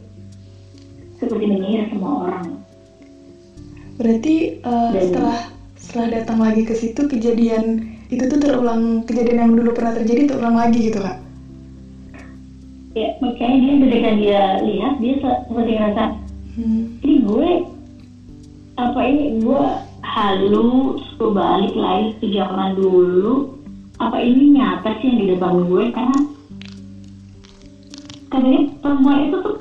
[1.17, 2.47] seperti menyihir semua orang.
[3.97, 5.39] Berarti uh, dan, setelah
[5.77, 10.57] setelah datang lagi ke situ kejadian itu tuh terulang kejadian yang dulu pernah terjadi terulang
[10.57, 11.19] lagi gitu kak?
[12.97, 16.05] Ya makanya dia ketika dia lihat dia seperti ngerasa
[16.57, 16.83] hmm.
[17.05, 17.49] ini gue
[18.77, 19.63] apa ini gue
[20.05, 23.57] halu gue balik lagi ke zaman dulu.
[23.97, 26.19] Apa ini nyata sih yang di depan gue karena
[28.29, 29.57] karena perempuan itu tuh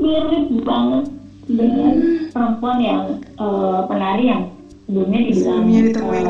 [0.00, 1.04] mirip banget
[1.50, 1.94] dengan
[2.32, 3.02] perempuan yang
[3.36, 4.42] uh, penari yang
[4.88, 5.62] sebelumnya dibilang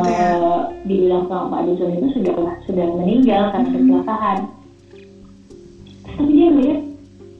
[0.05, 2.35] uh, dibilang sama Pak Dusun itu sudah
[2.69, 3.77] sudah meninggal karena hmm.
[3.79, 4.39] kecelakaan
[6.05, 6.81] tapi dia melihat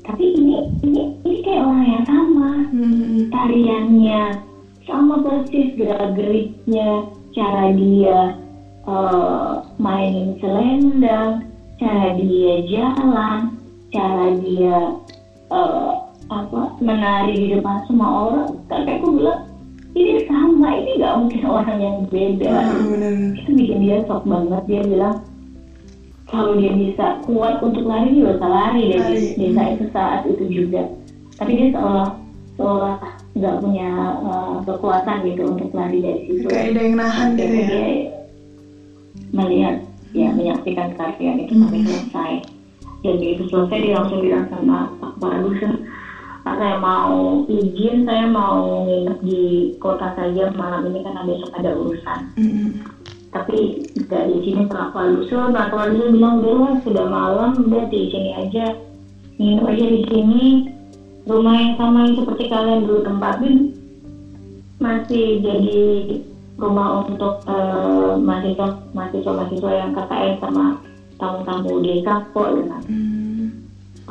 [0.07, 3.19] tapi ini ini ini kayak orang yang sama hmm.
[3.29, 4.23] tariannya
[4.89, 8.19] sama persis gerak geriknya cara dia
[8.91, 11.47] uh, mainin selendang,
[11.79, 13.55] cara dia jalan,
[13.95, 14.79] cara dia
[15.53, 16.00] uh,
[16.31, 19.43] apa menari di depan semua orang kakekku bilang
[19.93, 22.55] ini sama ini nggak mungkin orang yang beda
[22.87, 23.35] bener.
[23.35, 25.17] itu bikin dia shock banget dia bilang
[26.31, 29.35] kalau dia bisa kuat untuk lari dia bisa lari dari Lari.
[29.35, 30.83] desa itu saat itu juga
[31.35, 32.09] tapi dia seolah
[32.55, 32.97] seolah
[33.35, 33.91] nggak punya
[34.23, 37.67] uh, kekuatan gitu untuk lari dari situ Kayak ada yang nahan gitu ya.
[37.67, 37.87] dia
[39.31, 39.77] melihat
[40.11, 41.63] ya menyaksikan karya itu Hmm.
[41.67, 42.33] sampai selesai
[43.01, 45.35] dan begitu selesai dia langsung bilang sama Pak Pak
[46.59, 49.43] saya mau izin saya mau nginep di
[49.79, 52.69] kota saja malam ini karena besok ada urusan Mm-mm.
[53.31, 53.87] tapi
[54.27, 55.53] di sini Dusun Pak Kepala Dusun
[56.15, 58.67] bilang udah sudah malam udah di sini aja
[59.37, 60.45] nginep aja di sini
[61.29, 63.57] rumah yang sama yang seperti kalian dulu tempatin
[64.81, 65.81] masih jadi
[66.57, 70.65] rumah untuk eh, mahasiswa mahasiswa mahasiswa yang KKN sama
[71.21, 71.85] tamu-tamu
[72.33, 73.47] kok dengan Mm.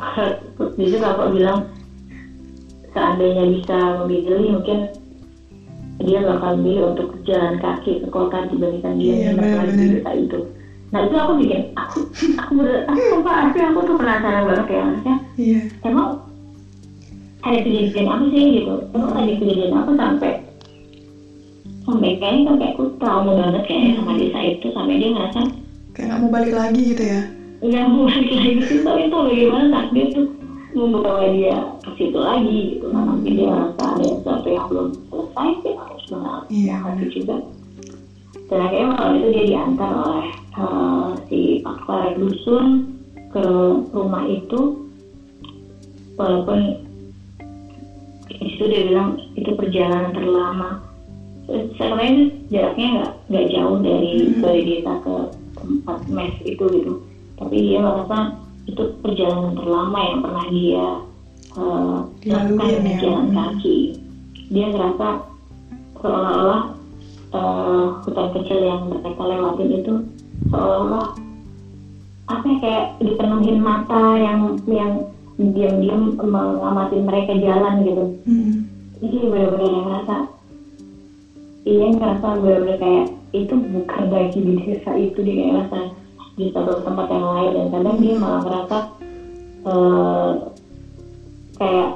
[0.80, 1.68] di situ bapak bilang
[2.90, 4.78] seandainya bisa memilih mungkin
[6.00, 10.10] dia bakal milih untuk jalan kaki ke kota dibandingkan dia Iya, nginep lagi di desa
[10.16, 10.38] itu.
[10.90, 11.96] Nah itu aku bikin aku
[12.34, 15.60] aku ber aku sumpah asli aku tuh penasaran banget ya maksudnya Iya.
[15.84, 16.08] emang
[17.40, 18.72] ada kejadian apa sih gitu?
[18.90, 20.30] Emang ada kejadian apa sampai
[21.80, 25.40] sampai kayaknya sampai aku trauma banget kayaknya sama desa itu sampai dia ngerasa
[25.90, 27.20] Kayak nggak mau balik lagi gitu ya.
[27.60, 28.50] nggak mau balik lagi.
[28.64, 30.24] Sih tapi itu bagaimana takdir tuh
[30.74, 32.86] membawa dia ke situ lagi gitu.
[32.90, 37.36] Nah mungkin dia ngerasa ada sesuatu yang belum selesai sih harus mengalami juga.
[38.50, 40.26] Dan akhirnya malam itu dia diantar oleh
[40.58, 42.66] eh, si Pak Kepala Dusun
[43.30, 43.44] ke
[43.94, 44.60] rumah itu.
[46.18, 46.58] Walaupun
[48.28, 50.70] di situ dia bilang itu perjalanan terlama.
[51.50, 54.38] Sebenarnya jaraknya nggak nggak jauh dari Mhm.
[54.42, 55.14] dari desa ke
[55.58, 56.92] tempat mes itu gitu.
[57.38, 58.34] Tapi dia merasa
[58.70, 60.86] itu perjalanan terlama yang pernah dia
[62.20, 63.00] Dilalui lakukan dengan ya.
[63.02, 63.34] jalan Mhm.
[63.34, 63.78] kaki
[64.48, 65.06] dia ngerasa
[65.96, 66.62] seolah-olah
[67.30, 69.92] eh, hutan kecil yang mereka lewatin itu
[70.48, 71.06] seolah-olah
[72.26, 74.90] apa ya, kayak dipenuhin mata yang yang
[75.36, 78.52] diam-diam mengamati mereka jalan gitu Mm.
[79.00, 80.16] jadi benar-benar yang ngerasa
[81.64, 85.78] iya ngerasa benar-benar kayak itu bukan lagi di desa itu dia kayak ngerasa
[86.40, 88.76] di satu tempat yang lain dan kadang dia malah ngerasa
[89.60, 90.30] eh,
[91.60, 91.88] kayak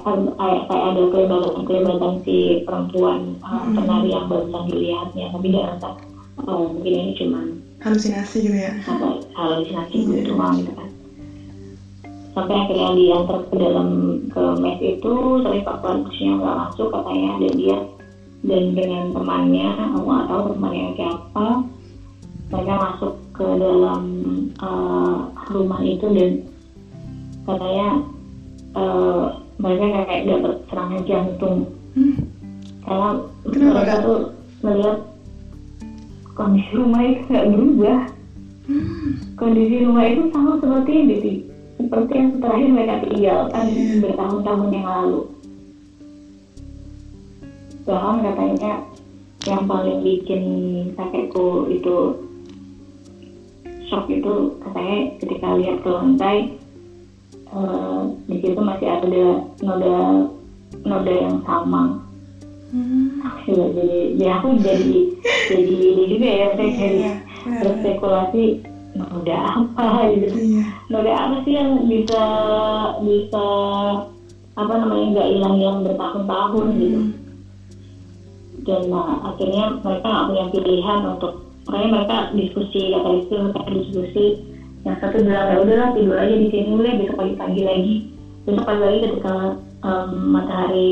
[0.69, 3.73] kayak ada kelebatan kelebatan si perempuan Hmm.
[3.73, 5.89] penari yang barusan dilihatnya tapi dia ngerasa
[6.45, 7.45] oh mungkin ini cuman
[7.81, 8.73] Halusinasi gitu ya.
[8.85, 10.89] apa halusinasi gitu doang gitu kan
[12.35, 13.89] sampai akhirnya diantar ke dalam
[14.29, 17.79] ke mes itu tapi pak pelatihnya nggak masuk katanya dan dia
[18.45, 21.47] dan dengan temannya aku nggak tahu temannya siapa
[22.53, 24.03] mereka masuk ke dalam
[24.63, 25.19] eh,
[25.51, 26.31] rumah itu dan
[27.45, 27.89] katanya
[28.79, 29.25] eh,
[29.59, 31.59] mereka kayak dapat serangan jantung.
[31.95, 32.15] Hmm.
[32.85, 33.09] karena
[33.49, 34.21] Kenapa, mereka tuh
[34.67, 34.99] melihat
[36.35, 38.01] kondisi rumah itu nggak berubah.
[39.37, 41.37] Kondisi rumah itu sama seperti sih.
[41.75, 43.95] Seperti yang terakhir mereka tinggalkan Iya.
[44.03, 45.21] bertahun-tahun yang lalu.
[47.85, 48.73] Bahkan katanya
[49.45, 50.43] yang paling bikin
[50.97, 52.24] kakekku itu
[53.95, 56.37] shock itu katanya ketika lihat ke lantai
[57.47, 59.25] eh, di situ masih ada
[59.63, 59.97] noda
[60.83, 62.03] noda yang sama
[62.75, 63.23] Hmm.
[63.47, 64.99] Iya, jadi ya aku jadi
[65.47, 67.13] jadi ini juga ya saya jadi Iya.
[67.47, 67.61] benar.
[67.63, 68.45] berspekulasi
[68.99, 70.63] noda apa gitu Iya.
[70.91, 72.23] noda apa sih yang bisa
[72.99, 73.47] bisa
[74.59, 77.13] apa namanya nggak hilang-hilang bertahun-tahun gitu Hmm.
[78.67, 81.33] dan nah, akhirnya mereka nggak punya pilihan untuk
[81.65, 84.25] makanya mereka diskusi kata itu mereka diskusi
[84.85, 87.95] yang satu bilang ya udahlah tidur aja di sini ya besok pagi-pagi lagi
[88.45, 89.35] besok pagi lagi ketika
[89.81, 90.91] em, matahari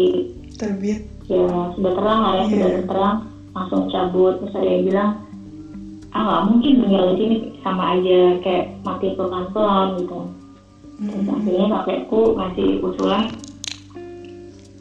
[0.57, 0.99] Terbit.
[1.29, 1.45] ya
[1.77, 2.49] sudah terang lah ya Iya.
[2.49, 3.17] sudah terang
[3.53, 5.11] langsung cabut terus ada yang bilang
[6.13, 10.19] ah nggak mungkin tinggal di sini sama aja kayak mati pelan-pelan gitu
[11.03, 11.35] terus Hmm.
[11.35, 13.23] akhirnya kakekku ngasih usulan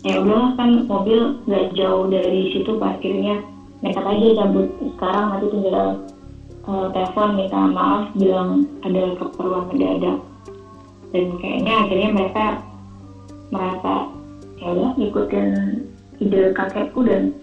[0.02, 3.38] ya udahlah kan mobil nggak jauh dari situ parkirnya
[3.82, 4.68] nekat aja cabut.
[4.98, 5.88] Sekarang nanti tinggal
[6.62, 8.50] eh, telepon minta maaf bilang
[8.86, 10.18] ada keperluan mendadak.
[11.12, 12.46] Dan kayaknya akhirnya mereka
[13.52, 13.94] merasa
[14.62, 15.50] ya udah ngikutin
[16.22, 17.36] ide kakekku dan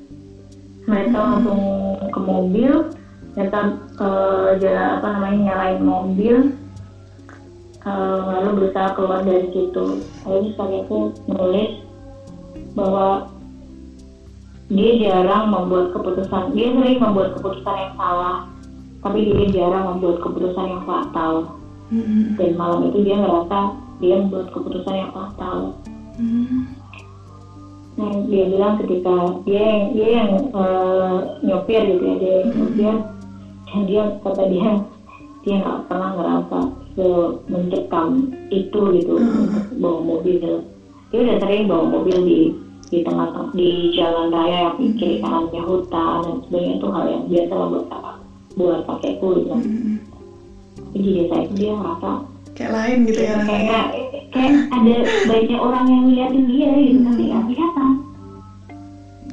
[0.88, 1.31] mereka Hmm.
[1.37, 1.62] langsung
[2.09, 2.72] ke mobil
[3.37, 3.61] mereka
[4.01, 6.37] eh, jalan apa namanya nyalain mobil.
[7.87, 9.87] Eh, lalu berusaha keluar dari situ.
[10.27, 10.98] Lalu kakekku
[11.29, 11.72] nulis
[12.74, 13.27] bahwa
[14.68, 18.37] dia jarang membuat keputusan dia sering membuat keputusan yang salah
[19.00, 21.35] tapi dia jarang membuat keputusan yang fatal.
[21.88, 22.37] Hmm.
[22.37, 23.59] dan malam itu dia ngerasa
[23.96, 25.72] dia membuat keputusan yang fatal.
[26.20, 26.68] Hmm.
[27.96, 29.16] nah, dia bilang ketika
[29.48, 32.94] dia yang dia yang uh, nyopir gitu ya dia yang nyopir
[33.68, 34.68] dan dia kata dia
[35.48, 36.61] dia nggak pernah ngerasa
[36.98, 37.09] se
[37.48, 38.09] mencekam
[38.50, 39.48] itu gitu untuk
[39.81, 40.66] bawa mobil.
[41.09, 42.40] Dia udah sering bawa mobil di
[42.88, 47.53] di tengah di jalan raya yang kiri kanannya hutan dan sebagainya itu hal yang biasa
[47.53, 48.12] lah buat apa?
[48.57, 49.57] Buat pakai kulit gitu.
[50.88, 52.11] tapi di desa itu dia ngerasa
[52.57, 53.87] kayak lain gitu ya kayak
[54.33, 54.94] kayak ada
[55.29, 57.90] banyak orang yang ngeliatin dia gitu tapi nggak kelihatan.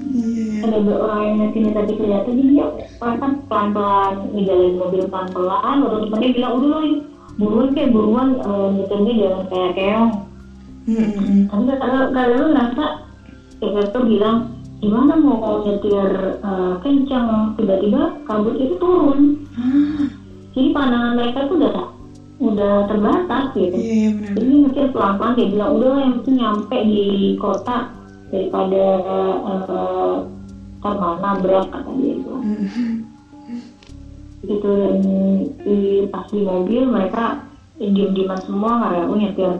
[0.05, 2.65] Iya ada beberapa orang yang ngeliatin dia tapi kelihatan dia
[2.99, 6.83] kan pelan pelan ngejalanin mobil pelan pelan waktu temennya bilang udah loh
[7.35, 10.11] buruan kayak buruan uh, jangan kayak keong.
[10.85, 11.49] Mm-mm.
[11.49, 12.85] tapi kalau kalau lu ngerasa
[13.63, 14.37] tuh bilang
[14.79, 17.55] gimana mau nyetir uh, kencang?
[17.59, 19.43] Tiba-tiba kabut itu turun.
[19.55, 20.05] Ah,
[20.51, 21.77] jadi pandangan mereka tuh udah
[22.35, 23.75] udah terbatas gitu.
[23.75, 24.33] Iya iya benar.
[24.35, 27.05] Jadi nyetir pelan-pelan dia bilang udah lah yang penting nyampe di
[27.39, 27.77] kota
[28.33, 28.83] daripada
[29.45, 30.15] uh,
[30.85, 32.91] mana nabrak kata dia gitu Mm-mm.
[34.45, 34.95] gitu dan
[35.65, 37.41] di pas di mobil mereka
[37.81, 39.51] diem-dieman semua karena aku nyetir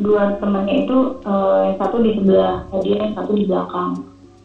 [0.00, 3.92] dua temannya itu eh, yang satu di sebelah dia yang satu di belakang.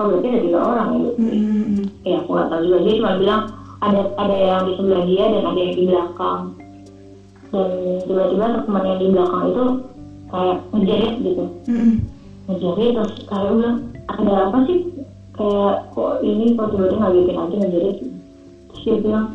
[0.01, 1.86] Oh berarti ada tiga orang ya Mm-mm.
[2.04, 2.77] ya aku nggak tahu juga.
[2.84, 3.41] Dia cuma bilang
[3.82, 6.41] ada ada yang di sebelah dia dan ada yang di belakang.
[7.51, 7.69] Dan
[8.08, 9.65] tiba-tiba teman yang di belakang itu
[10.32, 11.43] kayak ngejerit gitu.
[11.69, 11.93] Mm-mm.
[12.49, 13.77] ngejerit terus kayak bilang
[14.12, 14.80] ada apa sih?
[15.32, 17.97] Kayak kok ini kok tiba-tiba ngagetin aja ngejerit
[18.71, 19.27] terus dia bilang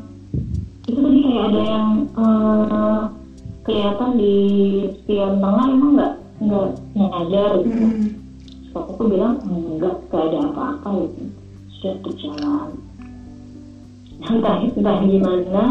[0.86, 3.00] itu tadi kayak ada yang eh,
[3.66, 4.34] kelihatan di
[5.02, 8.08] spion tengah emang nggak nggak nyadar gitu Mm-mm.
[8.76, 11.22] Terus aku bilang enggak, gak ada apa-apa gitu.
[11.80, 12.68] Sudah berjalan.
[14.20, 15.62] Entah, entah gimana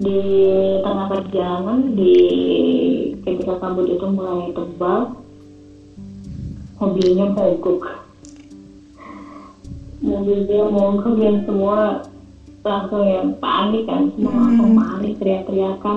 [0.00, 0.20] di
[0.80, 2.14] tengah perjalanan di
[3.20, 5.12] ketika kabut itu mulai tebal
[6.80, 7.84] mobilnya mogok
[10.00, 12.00] mobilnya mogok dan semua
[12.64, 14.40] langsung yang panik kan semua Hmm.
[14.48, 15.96] langsung panik teriak-teriakan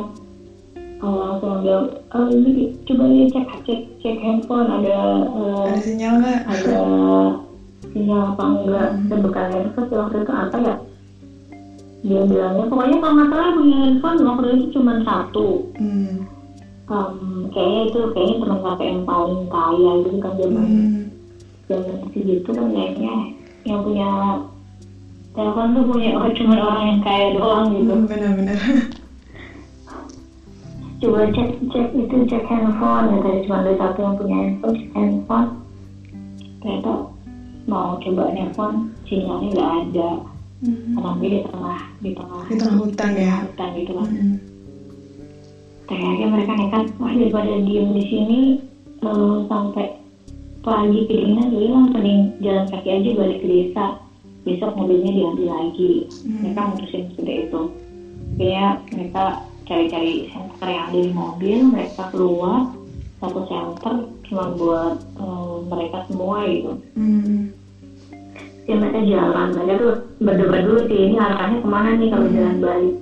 [1.03, 1.85] kalau langsung bilang
[2.15, 6.39] oh, ini coba ini cek cek cek handphone ada eh, ada sinyal nggak?
[6.47, 6.79] ada
[7.91, 8.89] sinyal apa enggak?
[9.11, 10.75] Dan bekal handphone sih waktu itu apa ya?
[12.07, 15.47] Dia bilangnya pokoknya kalau nggak salah punya handphone waktu itu cuma satu.
[15.75, 16.23] Hmm.
[16.87, 17.15] Em,
[17.51, 21.03] kayaknya itu kayaknya teman kakek yang paling kaya gitu kan zaman Hmm.
[21.67, 23.13] zaman segitu kan kayaknya
[23.67, 24.09] yang punya
[25.35, 27.91] telepon tuh punya oh, cuma orang yang kaya doang gitu.
[27.91, 28.59] Hmm, benar-benar
[31.03, 33.11] coba cek cek itu cek handphone.
[33.11, 35.47] Ya tadi cuma ada satu yang punya handphone cek handphone.
[36.63, 36.93] Ternyata
[37.67, 38.77] mau coba handphone
[39.11, 40.09] sinyalnya nggak ada.
[40.63, 40.95] Hmm.
[41.19, 42.43] di tengah di tengah.
[42.47, 43.35] Di tengah hutan ya?
[43.43, 44.35] Hutan gitu kan Mm-mm.
[45.91, 48.39] akhirnya mereka nekat wah daripada diem di sini
[49.03, 49.91] eh, sampai
[50.63, 53.85] pagi kedinginan jadi lah mending jalan kaki aja balik ke desa.
[54.47, 56.07] Besok mobilnya diambil lagi.
[56.23, 56.47] Hmm.
[56.47, 57.61] mereka mutusin seperti itu.
[58.39, 59.25] Akhirnya mereka
[59.63, 62.71] cari-cari senter yang ada di mobil mereka keluar
[63.23, 63.95] satu senter
[64.27, 66.71] cuma buat eh, mereka semua gitu.
[66.99, 67.51] Hmm.
[68.63, 69.47] ya mereka jalan.
[69.55, 72.95] Mereka tuh berdebat dulu sih ini arahnya ke mana nih kalau jalan balik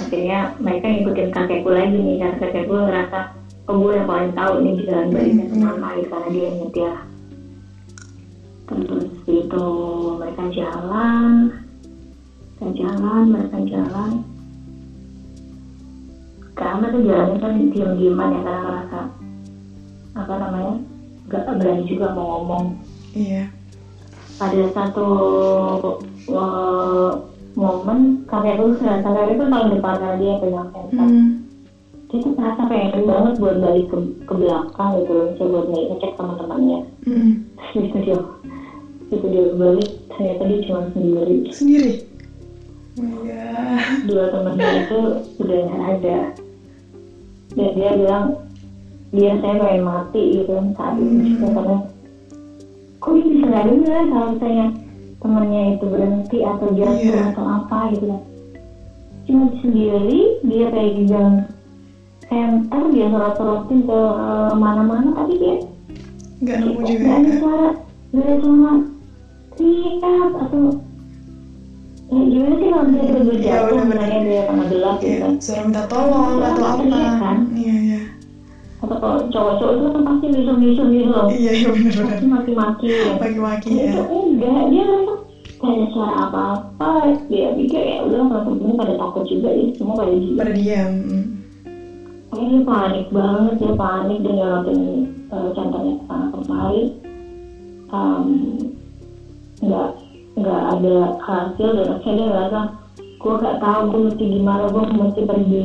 [0.00, 3.18] akhirnya mereka ngikutin kakekku lagi nih karena kakekku ngerasa
[3.66, 5.50] oh gue yang paling tahu nih jalan baliknya Hmm.
[5.50, 6.94] ke mana gitu karena dia yang nyetir.
[8.70, 9.66] Terus itu
[10.18, 11.30] mereka jalan
[12.54, 14.10] mereka jalan mereka jalan
[16.60, 18.98] karena tuh jalannya kan diem-dieman ya karena ngerasa
[20.12, 20.74] apa namanya
[21.32, 22.64] gak berani juga mau ngomong.
[23.16, 23.48] Iya.
[24.40, 25.06] Ada satu
[26.28, 27.10] uh,
[27.56, 31.28] momen kakekku sedang kakekku tahun depan karena dia pegang senter Hmm.
[32.10, 33.96] dia tuh merasa pengen banget buat balik ke,
[34.26, 37.30] ke belakang gitu loh misalnya buat naik ngecek sama temannya Mm-mm.
[37.54, 38.18] terus itu dia
[39.14, 41.36] itu dia balik ternyata dia cuma sendiri.
[41.54, 41.92] Sendiri?
[42.98, 43.22] Oh
[44.10, 44.98] dua temannya itu
[45.38, 46.18] udah nggak ada
[47.50, 48.26] dan dia bilang
[49.10, 51.50] dia saya pengen mati gitu kan saat itu Hmm.
[51.50, 51.76] karena
[52.96, 54.66] kok dia bisa nggak dengar kalau misalnya
[55.20, 57.22] temannya itu berhenti atau jatuh Iya.
[57.32, 58.22] atau apa gitu kan
[59.26, 61.34] cuma sendiri dia kayak jalan
[62.24, 65.54] center dia sorot-sorotin ke eh, mana-mana tapi dia
[66.40, 67.68] nggak nemu juga nggak ada ya suara
[68.10, 68.72] nggak ada suara
[69.54, 70.62] teriak atau
[72.10, 73.86] gimana sih kalau dia tiba-tiba Iya, jatuh benar-benar.
[73.86, 75.06] misalnya dia kena gelap gitu?
[75.06, 76.82] Kayak kan suara minta tolong atau apa.
[76.82, 77.36] Iya kan?
[77.54, 78.00] iya iya.
[78.80, 81.26] Atau kalau cowok-cowok itu kan pasti misu-misu gitu loh.
[81.30, 82.86] Iya iya benar-benar pasti maki-maki.
[82.90, 83.12] Ya.
[83.14, 83.92] maki-maki ya.
[83.94, 84.62] tuh enggak.
[84.72, 85.12] Dia merasa
[85.60, 86.90] ada suara apa-apa.
[87.30, 90.92] Dia pikir ya udah kalau temennya pada takut juga ya semua pada diam pada diam
[91.00, 91.24] Mm.
[92.30, 94.80] Pokoknya dia panik banget dia panik dia nyorotin
[95.34, 96.70] uh, centernya ke sana
[97.90, 98.26] um,
[99.60, 99.88] nggak
[100.38, 102.60] ada hasil dan akhirnya dia ngerasa
[103.20, 105.64] gue gak tahu gue mesti gimana gue mesti pergi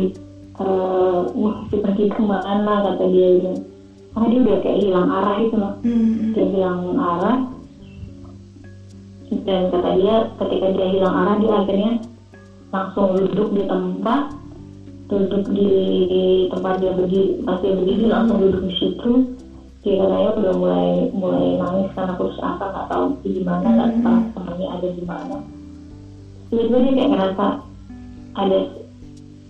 [0.59, 3.51] uh, mesti pergi ke mana kata dia gitu.
[4.15, 5.73] Karena dia udah kayak hilang arah itu loh.
[5.83, 6.31] Mm-hmm.
[6.31, 7.37] dia hilang arah.
[9.45, 11.91] Dan kata dia ketika dia hilang arah dia akhirnya
[12.71, 14.21] langsung duduk di tempat
[15.05, 15.69] duduk di,
[16.49, 19.11] tempat dia berdiri pas dia berdiri langsung duduk di situ.
[19.85, 24.44] Dia katanya udah mulai mulai nangis karena putus asa nggak tahu gimana nggak mm tahu
[24.55, 25.37] temannya ada di mana
[26.47, 27.47] tiba-tiba dia kayak ngerasa
[28.35, 28.59] ada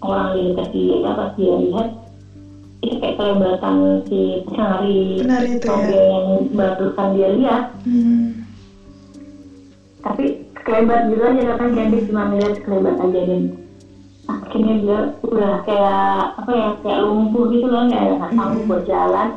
[0.02, 1.90] orang di dekat dia pas dia lihat
[2.86, 6.02] itu kayak kelebatan si penari ya.
[6.10, 8.26] yang barusan dia lihat hmm.
[10.02, 10.26] tapi
[10.66, 13.42] kelebat gitu aja kan Candy cuma ngeliat kelebat aja dan
[14.26, 16.06] akhirnya dia udah kayak
[16.42, 18.70] apa ya kayak lumpuh gitu loh nggak sanggup hmm.
[18.70, 19.30] buat jalan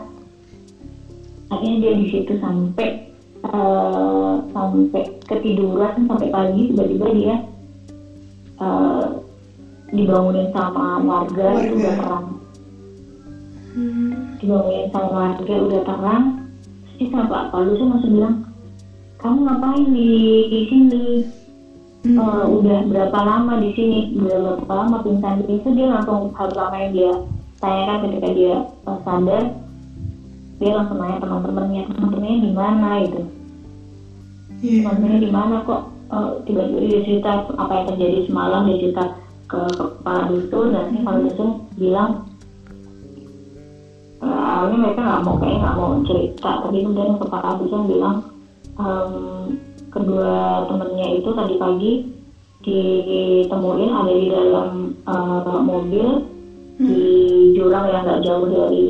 [1.48, 2.88] akhirnya dia di situ sampai
[3.48, 7.36] uh, sampai ketiduran sampai pagi tiba-tiba dia
[8.58, 9.20] uh,
[9.92, 11.64] dibangunin sama warga, warga.
[11.64, 12.26] itu udah terang.
[13.78, 14.10] Hmm.
[14.40, 16.24] dibangunin sama warga udah terang.
[16.98, 18.36] Terus sama Pak Paulus langsung bilang
[19.20, 20.10] kamu ngapain di,
[20.48, 21.06] di sini?
[22.08, 22.16] Hmm.
[22.16, 23.98] uh, udah berapa lama di sini?
[24.16, 27.12] Udah berapa lama pingsan di sini dia langsung hal pertama yang dia
[27.60, 28.54] tanyakan ketika dia
[28.88, 29.44] uh, sadar
[30.58, 32.90] dia langsung nanya teman-temannya teman-temannya di mana?
[33.04, 33.37] Gitu
[34.62, 34.82] yeah.
[34.82, 35.82] teman-temannya di mana kok?
[36.08, 39.04] Uh, tiba-tiba dia cerita apa yang terjadi semalam dia cerita
[39.44, 42.10] ke kepala dusun dan si kepala dusun bilang
[44.24, 46.50] uh, awalnya mereka nggak mau kayaknya nggak mau cerita.
[46.64, 48.16] Tapi kemudian kepala dusun bilang
[48.80, 49.12] um,
[49.92, 51.92] kedua temennya itu tadi pagi
[52.64, 54.68] ditemuin ada di dalam
[55.04, 56.24] uh, mobil
[56.80, 57.04] di
[57.52, 58.86] jurang yang nggak jauh dari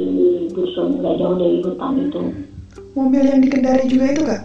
[0.55, 2.21] dusun nggak jauh dari hutan itu.
[2.95, 4.43] Mobil yang dikendari juga itu kak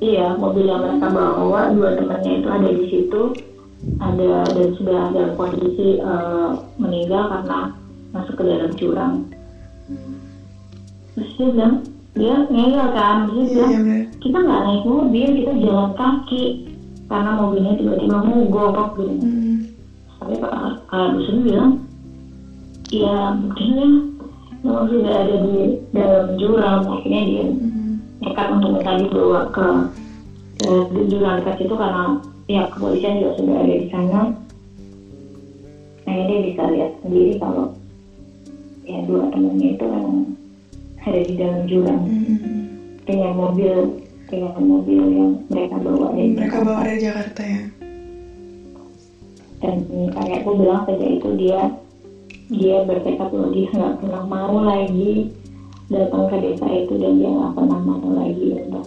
[0.00, 3.22] iya mobil yang mereka bawa dua temannya itu ada di situ.
[4.02, 7.60] Ada dan sudah dalam kondisi uh, meninggal karena
[8.10, 9.14] masuk ke dalam jurang.
[11.14, 11.74] Terus dia bilang
[12.16, 13.16] dia ngeyel kan?
[13.30, 16.44] Dia iya, bilang iya, kita nggak naik mobil kita jalan kaki.
[17.06, 19.14] Karena mobilnya tiba-tiba mogok gitu.
[19.22, 19.56] Hmm.
[20.16, 20.42] tapi
[20.90, 21.70] kalau dusun bilang
[22.90, 23.86] ya buktinya
[24.66, 25.56] memang sudah ada di
[25.94, 27.44] dalam jurang akhirnya dia
[28.22, 29.68] nekat untuk minta dibawa ke
[30.56, 32.04] ke jurang dekat situ karena
[32.48, 34.20] pihak kepolisian juga sudah ada di sana.
[36.06, 37.66] Akhirnya dia bisa lihat sendiri kalau
[38.86, 40.18] ya dua temannya itu memang
[41.02, 42.64] ada di dalam jurang hmm.
[43.04, 43.74] dengan mobil
[44.26, 47.62] dengan mobil yang mereka bawa dari mereka bawa dari Jakarta ya?
[49.56, 49.76] Dan
[50.14, 51.60] kayak aku bilang saja itu dia
[52.46, 55.34] dia bertekad bahwa dia nggak pernah mau lagi
[55.86, 58.86] datang ke desa itu dan dia nggak pernah mau lagi untuk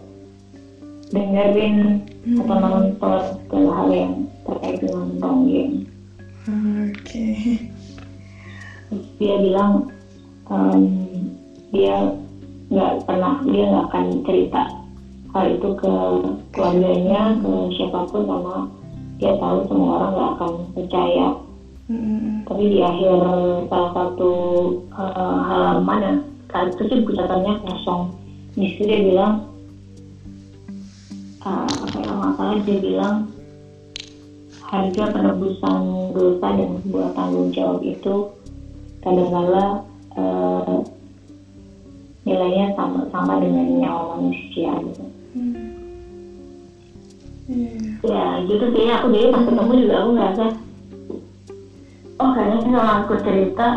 [1.10, 1.76] dengerin
[2.28, 2.40] hmm.
[2.44, 4.14] atau nonton segala hal yang
[4.46, 5.74] terkait dengan dongeng.
[6.50, 6.94] Oke.
[7.06, 7.38] Okay.
[9.22, 9.94] Dia bilang
[10.50, 10.82] um,
[11.70, 11.96] dia
[12.70, 14.64] nggak pernah dia nggak akan cerita
[15.30, 15.94] hal itu ke
[16.54, 18.58] keluarganya ke siapa pun karena
[19.22, 21.28] dia tahu semua orang nggak akan percaya
[21.90, 22.46] Hmm.
[22.46, 23.18] Tapi di akhir
[23.66, 24.32] salah satu
[24.94, 26.16] uh, halaman ya,
[26.50, 28.14] saat itu sih kelihatannya kosong.
[28.58, 29.34] Di situ dia bilang,
[31.46, 33.16] uh, apa yang masalah dia bilang
[34.70, 35.82] harga penebusan
[36.14, 38.16] dosa dan sebuah tanggung jawab itu
[39.02, 39.82] kadang-kala
[40.14, 40.78] uh,
[42.28, 45.06] nilainya sama sama dengan nyawa manusia gitu.
[45.34, 45.54] Hmm.
[47.50, 48.46] Yeah.
[48.46, 50.46] Ya gitu sih aku jadi pas ketemu juga aku ngerasa
[52.22, 53.68] oh kayaknya kalau aku cerita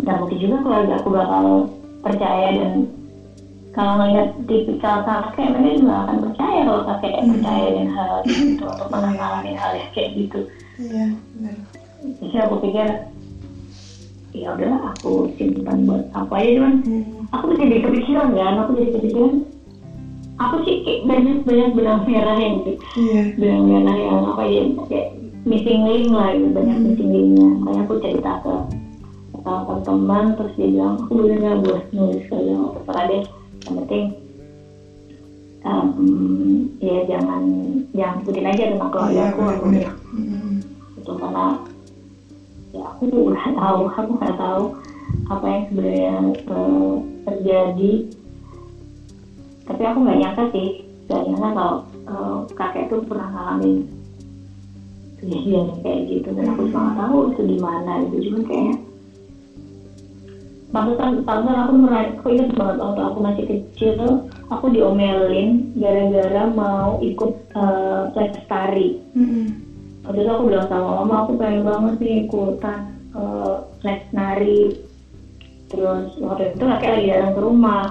[0.00, 1.44] nggak mungkin juga keluarga aku bakal
[2.00, 2.72] percaya dan
[3.70, 7.30] kalau ngeliat tipikal kakek mereka juga akan percaya kalau kakek hmm.
[7.36, 10.40] percaya dengan hal itu atau pernah ngalamin hal yang kayak gitu
[10.80, 11.56] iya benar
[12.18, 12.88] jadi aku pikir
[14.30, 17.04] ya udahlah aku simpan buat apa aja cuman hmm.
[17.34, 19.34] aku jadi kepikiran kan aku jadi kepikiran
[20.40, 23.26] aku sih kayak banyak banyak benang merah yang gitu yeah.
[23.36, 25.08] benang merah yang apa ya kayak
[25.44, 26.84] missing link lah gitu banyak hmm.
[26.88, 28.54] missing linknya makanya aku cerita ke
[29.40, 33.22] teman-teman terus dia bilang aku boleh nggak buat nulis kali yang terserah deh.
[33.60, 34.04] Yang penting
[35.64, 35.90] um,
[36.80, 37.42] ya jangan
[37.92, 39.90] jangan sebutin aja tentang keluarga iya, aku aku ya
[41.00, 41.46] itu karena
[42.70, 44.62] ya aku nggak tahu aku nggak tahu
[45.30, 46.14] apa yang sebenarnya
[46.50, 46.94] uh,
[47.26, 47.92] terjadi.
[49.66, 50.68] Tapi aku nggak nyangka sih
[51.06, 51.76] nggak nyangka kalau
[52.10, 53.86] uh, kakek tuh pernah ngalamin
[55.18, 56.28] kejadian kayak gitu.
[56.34, 58.74] Dan aku cuma tahu itu di mana gitu cuman kayaknya
[60.70, 63.98] bahkan bahkan aku merasa aku ingat banget waktu aku masih kecil
[64.54, 69.02] aku diomelin gara-gara mau ikut uh, les tari.
[69.18, 69.46] Mm-mm.
[70.06, 72.80] Waktu itu aku bilang sama mama aku pengen banget nih ikutan
[73.18, 74.62] uh, les nari.
[75.70, 77.86] Terus waktu itu kakek lagi datang ke rumah.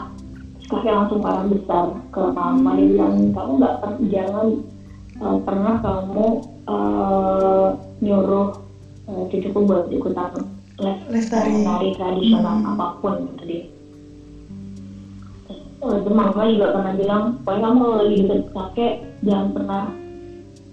[0.72, 3.76] Kakek langsung marah besar ke mama dia bilang kamu nggak
[4.08, 4.48] jangan
[5.20, 6.28] uh, pernah kamu
[6.64, 7.68] uh,
[8.00, 8.50] nyuruh
[9.12, 11.90] uh, cucuku buat ikutan les Lestari.
[11.94, 12.70] tradisional Hmm.
[12.74, 13.64] apa pun gitu dia.
[15.46, 19.84] Terus, oh, itu mama juga pernah bilang, pokoknya kamu kalau lagi deket kakek jangan pernah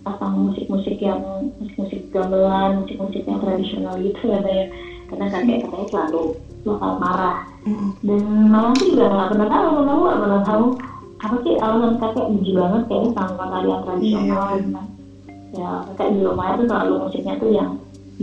[0.02, 1.18] pasang musik-musik yang
[1.58, 4.66] musik-musik gamelan, musik-musik yang tradisional gitu katanya.
[5.06, 6.22] Karena kakek katanya selalu
[6.62, 7.38] bakal marah.
[7.62, 7.90] Mm-mm.
[8.02, 10.64] Dan mama tuh juga nggak pernah tahu, mama nggak pernah tahu
[11.16, 14.54] apa sih alasan kakek benci banget kayaknya sama tarian tradisional Iya.
[14.54, 14.86] gitu kan.
[15.56, 17.70] Ya kakek di rumahnya tuh selalu musiknya tuh yang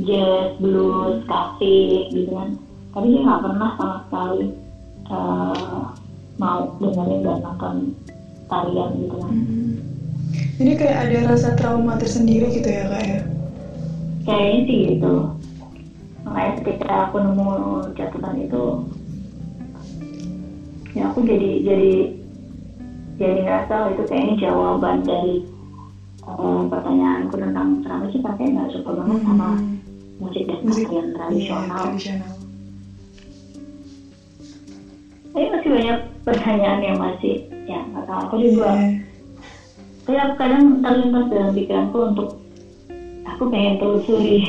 [0.01, 2.49] jazz, blues, klasik gitu kan.
[2.93, 4.43] Tapi dia nggak pernah sama sekali
[5.09, 5.81] eh,
[6.41, 7.73] mau dengerin dan nonton
[8.49, 9.33] tarian gitu kan.
[9.33, 9.73] Mm.
[10.33, 13.19] Jadi kayak ada rasa trauma tersendiri gitu ya kak ya?
[14.25, 15.13] Kayaknya sih gitu.
[16.23, 17.47] Makanya ketika aku nemu
[17.99, 18.63] catatan itu,
[20.95, 21.91] ya aku jadi jadi
[23.17, 25.35] jadi ngerasa oh, itu kayaknya jawaban dari
[26.23, 29.72] eh, pertanyaanku tentang kenapa sih kakek nggak suka banget sama Mm.
[30.21, 30.85] Musik dan Musik.
[30.85, 31.81] tarian Iya, tradisional.
[31.87, 32.33] tradisional.
[35.33, 37.33] Tapi masih banyak pertanyaan yang masih
[37.65, 38.19] ya nggak tahu.
[38.29, 38.69] Aku juga.
[40.03, 42.27] Tapi aku kadang terlintas dalam pikiranku untuk
[43.23, 44.43] aku pengen telusuri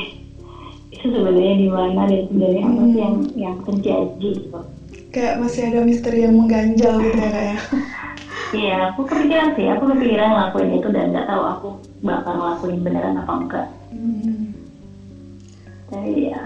[0.93, 4.59] itu sebenarnya di mana dan sebenarnya apa sih yang yang terjadi gitu.
[5.09, 7.57] Kayak masih ada misteri yang mengganjal gitu ya kak ya?
[8.55, 11.67] Iya, aku kepikiran sih, aku kepikiran ngelakuin itu dan nggak tahu aku
[12.05, 13.65] bakal ngelakuin beneran apa enggak.
[13.91, 14.44] Mm.
[16.05, 16.37] Tapi ya,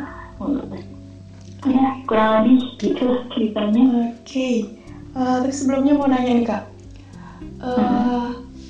[2.07, 3.83] kurang lebih gitu lah ceritanya.
[4.07, 4.63] Oke,
[5.09, 6.61] Eh, tapi sebelumnya mau nanya nih kak,
[7.59, 8.25] Eh,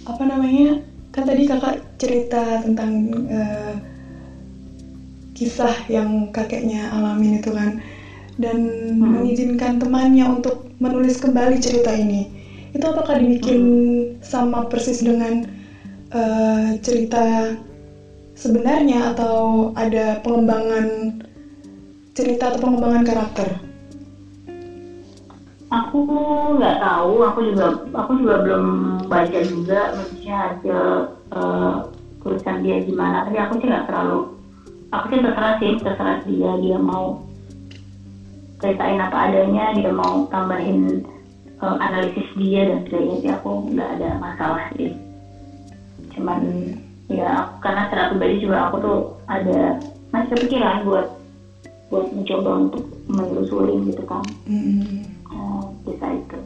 [0.09, 0.73] apa namanya?
[1.13, 2.89] Kan tadi kakak cerita tentang
[3.29, 3.73] eh,
[5.37, 7.77] kisah yang kakeknya alamin itu kan,
[8.41, 8.57] dan
[8.97, 9.13] Hmm.
[9.13, 12.25] mengizinkan temannya untuk menulis kembali cerita ini.
[12.73, 13.59] Itu apakah dibikin
[14.25, 15.45] sama persis dengan
[16.09, 17.53] eh, cerita
[18.39, 21.11] sebenarnya atau ada pengembangan
[22.15, 23.49] cerita atau pengembangan karakter?
[25.69, 26.01] Aku
[26.57, 28.65] nggak tahu, aku juga aku juga belum
[29.05, 30.79] baca juga maksudnya hasil
[31.35, 31.75] eh,
[32.23, 33.27] tulisan dia gimana.
[33.27, 34.19] Tapi aku sih nggak terlalu,
[34.89, 37.21] aku sih terserah sih, terserah dia dia mau
[38.63, 41.05] ceritain apa adanya, dia mau tambahin
[41.61, 44.89] eh, analisis dia dan sebagainya sih aku nggak ada masalah sih.
[46.17, 46.41] Cuman
[47.09, 49.75] ya karena secara pribadi juga aku tuh ada
[50.13, 51.05] masih kepikiran buat
[51.89, 55.09] buat mencoba untuk menelusuri gitu kan Hmm.
[55.85, 56.37] bisa itu.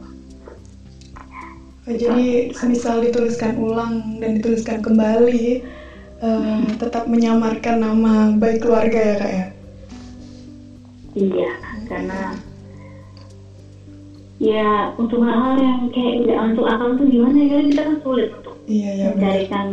[1.84, 5.60] Oh, Jadi semisal dituliskan ulang dan dituliskan kembali,
[6.24, 9.44] eh, tetap menyamarkan nama baik keluarga ya kak ya?
[11.14, 11.50] Iya,
[11.84, 12.32] karena
[14.40, 18.54] ya untuk hal-hal yang kayak tidak masuk akal tuh gimana ya kita kan sulit untuk
[18.64, 19.66] Iya ya mencarikan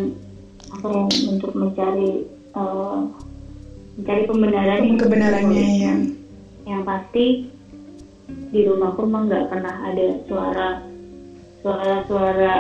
[0.70, 2.12] yang untuk mencari
[2.52, 3.00] eh,
[3.98, 5.94] mencari pembenaran Kebenarannya ya.
[6.66, 7.50] yang pasti
[8.52, 10.70] di rumahku mah nggak pernah ada suara
[11.62, 12.56] suara-suara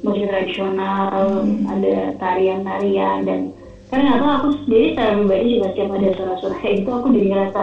[0.00, 1.64] musik tradisional, Hmm.
[1.68, 3.40] ada tarian-tarian dan
[3.88, 7.26] karena nggak tahu aku sendiri secara pribadi juga setiap ada suara-suara kayak gitu aku jadi
[7.28, 7.62] ngerasa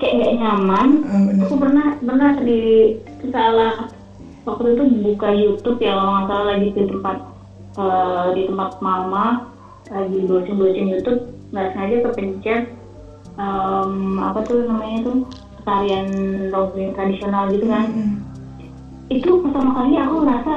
[0.00, 0.88] kayak nggak nyaman.
[1.02, 1.42] Benar.
[1.44, 2.60] Aku pernah pernah di
[3.28, 3.74] salah
[4.48, 7.16] waktu itu buka YouTube ya kalau nggak salah lagi di tempat
[7.74, 9.46] eh, di tempat mama
[9.86, 12.62] lagi browsing-browsing YouTube nggak sengaja kepencet
[13.34, 15.16] em, apa tuh namanya tuh
[15.60, 16.06] tarian
[16.48, 17.86] dongeng tradisional gitu kan.
[17.86, 18.16] Mm-mm.
[19.10, 20.54] itu pertama kali aku ngerasa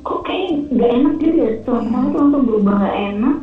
[0.00, 1.50] kok kayak nggak enak gitu ya?
[1.58, 3.36] Setelah pertama tuh langsung berubah nggak enak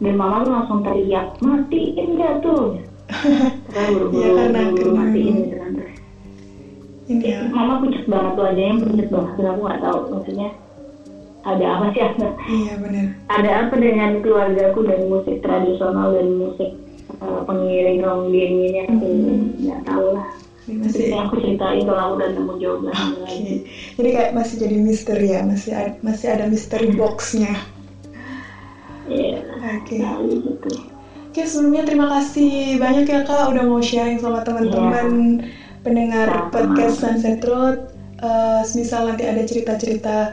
[0.00, 2.62] dan mama tuh langsung teriak matiin gak tuh?
[3.70, 5.94] Buru-buru Iya, karena- karena- matiin gitu kan terus.
[7.06, 7.38] Ini ya.
[7.48, 10.48] mama pucat banget tuh aja yang pucat banget aku nggak tahu maksudnya
[11.42, 13.04] ada apa sih ada Iya benar.
[13.28, 16.68] ada apa dengan keluargaku dan musik tradisional dan musik
[17.16, 19.06] eh, pengiring ronggeng ini aku
[19.56, 20.28] nggak tahu lah
[20.70, 21.10] masih.
[21.10, 23.24] Jadi aku ceritain kalau aku udah nemu jawabannya Oke.
[23.26, 23.54] lagi
[23.98, 27.58] Jadi kayak masih jadi misteri ya, masih ada, masih ada misteri boxnya.
[29.10, 29.34] Iya,
[29.74, 29.98] Oke.
[29.98, 30.70] nah, gitu.
[31.30, 35.38] Oke, sebelumnya terima kasih banyak ya Kak udah mau sharing sama teman-teman
[35.82, 36.54] pendengar Sama-sama.
[36.54, 37.76] podcast Sunset Road.
[38.20, 40.28] Eh, semisal nanti ada cerita-cerita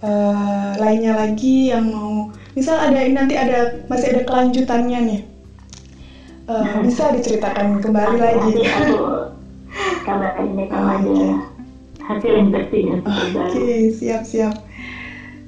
[0.00, 5.20] eh, lainnya lagi yang mau, misal ada nanti ada masih ada kelanjutannya nih,
[6.50, 8.50] Eh, bisa diceritakan kembali lagi.
[8.58, 8.98] Nanti aku
[10.02, 11.28] kabarin deh kalau ada Oke.
[12.02, 14.54] hasil investigasi Oke, okay, siap-siap.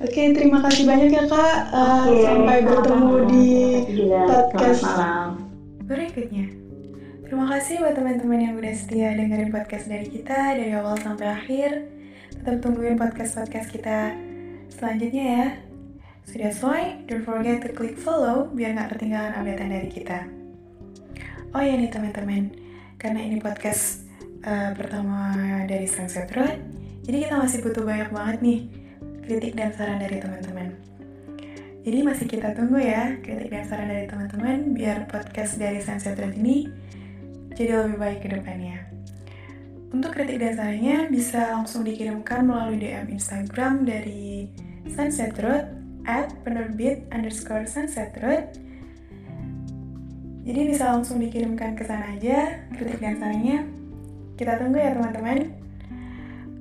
[0.03, 1.57] Oke, okay, terima kasih banyak ya kak.
[1.75, 3.49] Uh, okay, sampai bertemu di
[4.07, 5.29] podcast malam.
[5.87, 6.47] berikutnya.
[7.27, 11.71] Terima kasih buat teman-teman yang udah setia dengerin podcast dari kita dari awal sampai akhir.
[12.43, 14.32] Tetap tungguin podcast-podcast kita
[14.73, 15.47] selanjutnya ya.
[16.33, 20.19] That's why, don't forget to click follow biar nggak ketinggalan update dari kita.
[21.53, 22.49] Oh ya nih teman-teman,
[22.97, 24.09] karena ini podcast
[24.41, 25.37] uh, pertama
[25.69, 26.57] dari Sunset Road,
[27.05, 28.61] jadi kita masih butuh banyak banget nih
[29.29, 30.73] kritik dan saran dari teman-teman.
[31.83, 36.39] Jadi masih kita tunggu ya kritik dan saran dari teman-teman biar podcast dari Sunset Road
[36.39, 36.71] ini
[37.53, 38.92] jadi lebih baik ke depannya.
[39.93, 44.49] Untuk kritik dan sarannya bisa langsung dikirimkan melalui DM Instagram dari
[44.89, 45.69] Sunset Road
[46.09, 48.57] at penerbit underscore Sunset Road.
[50.43, 53.69] Jadi bisa langsung dikirimkan ke sana aja kritik dan sarannya.
[54.41, 55.61] Kita tunggu ya teman-teman.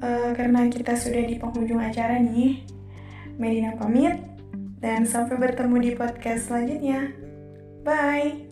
[0.01, 2.65] Uh, karena kita sudah di penghujung acara nih,
[3.39, 4.17] Medina pamit
[4.81, 7.13] dan sampai bertemu di podcast selanjutnya.
[7.85, 8.51] Bye.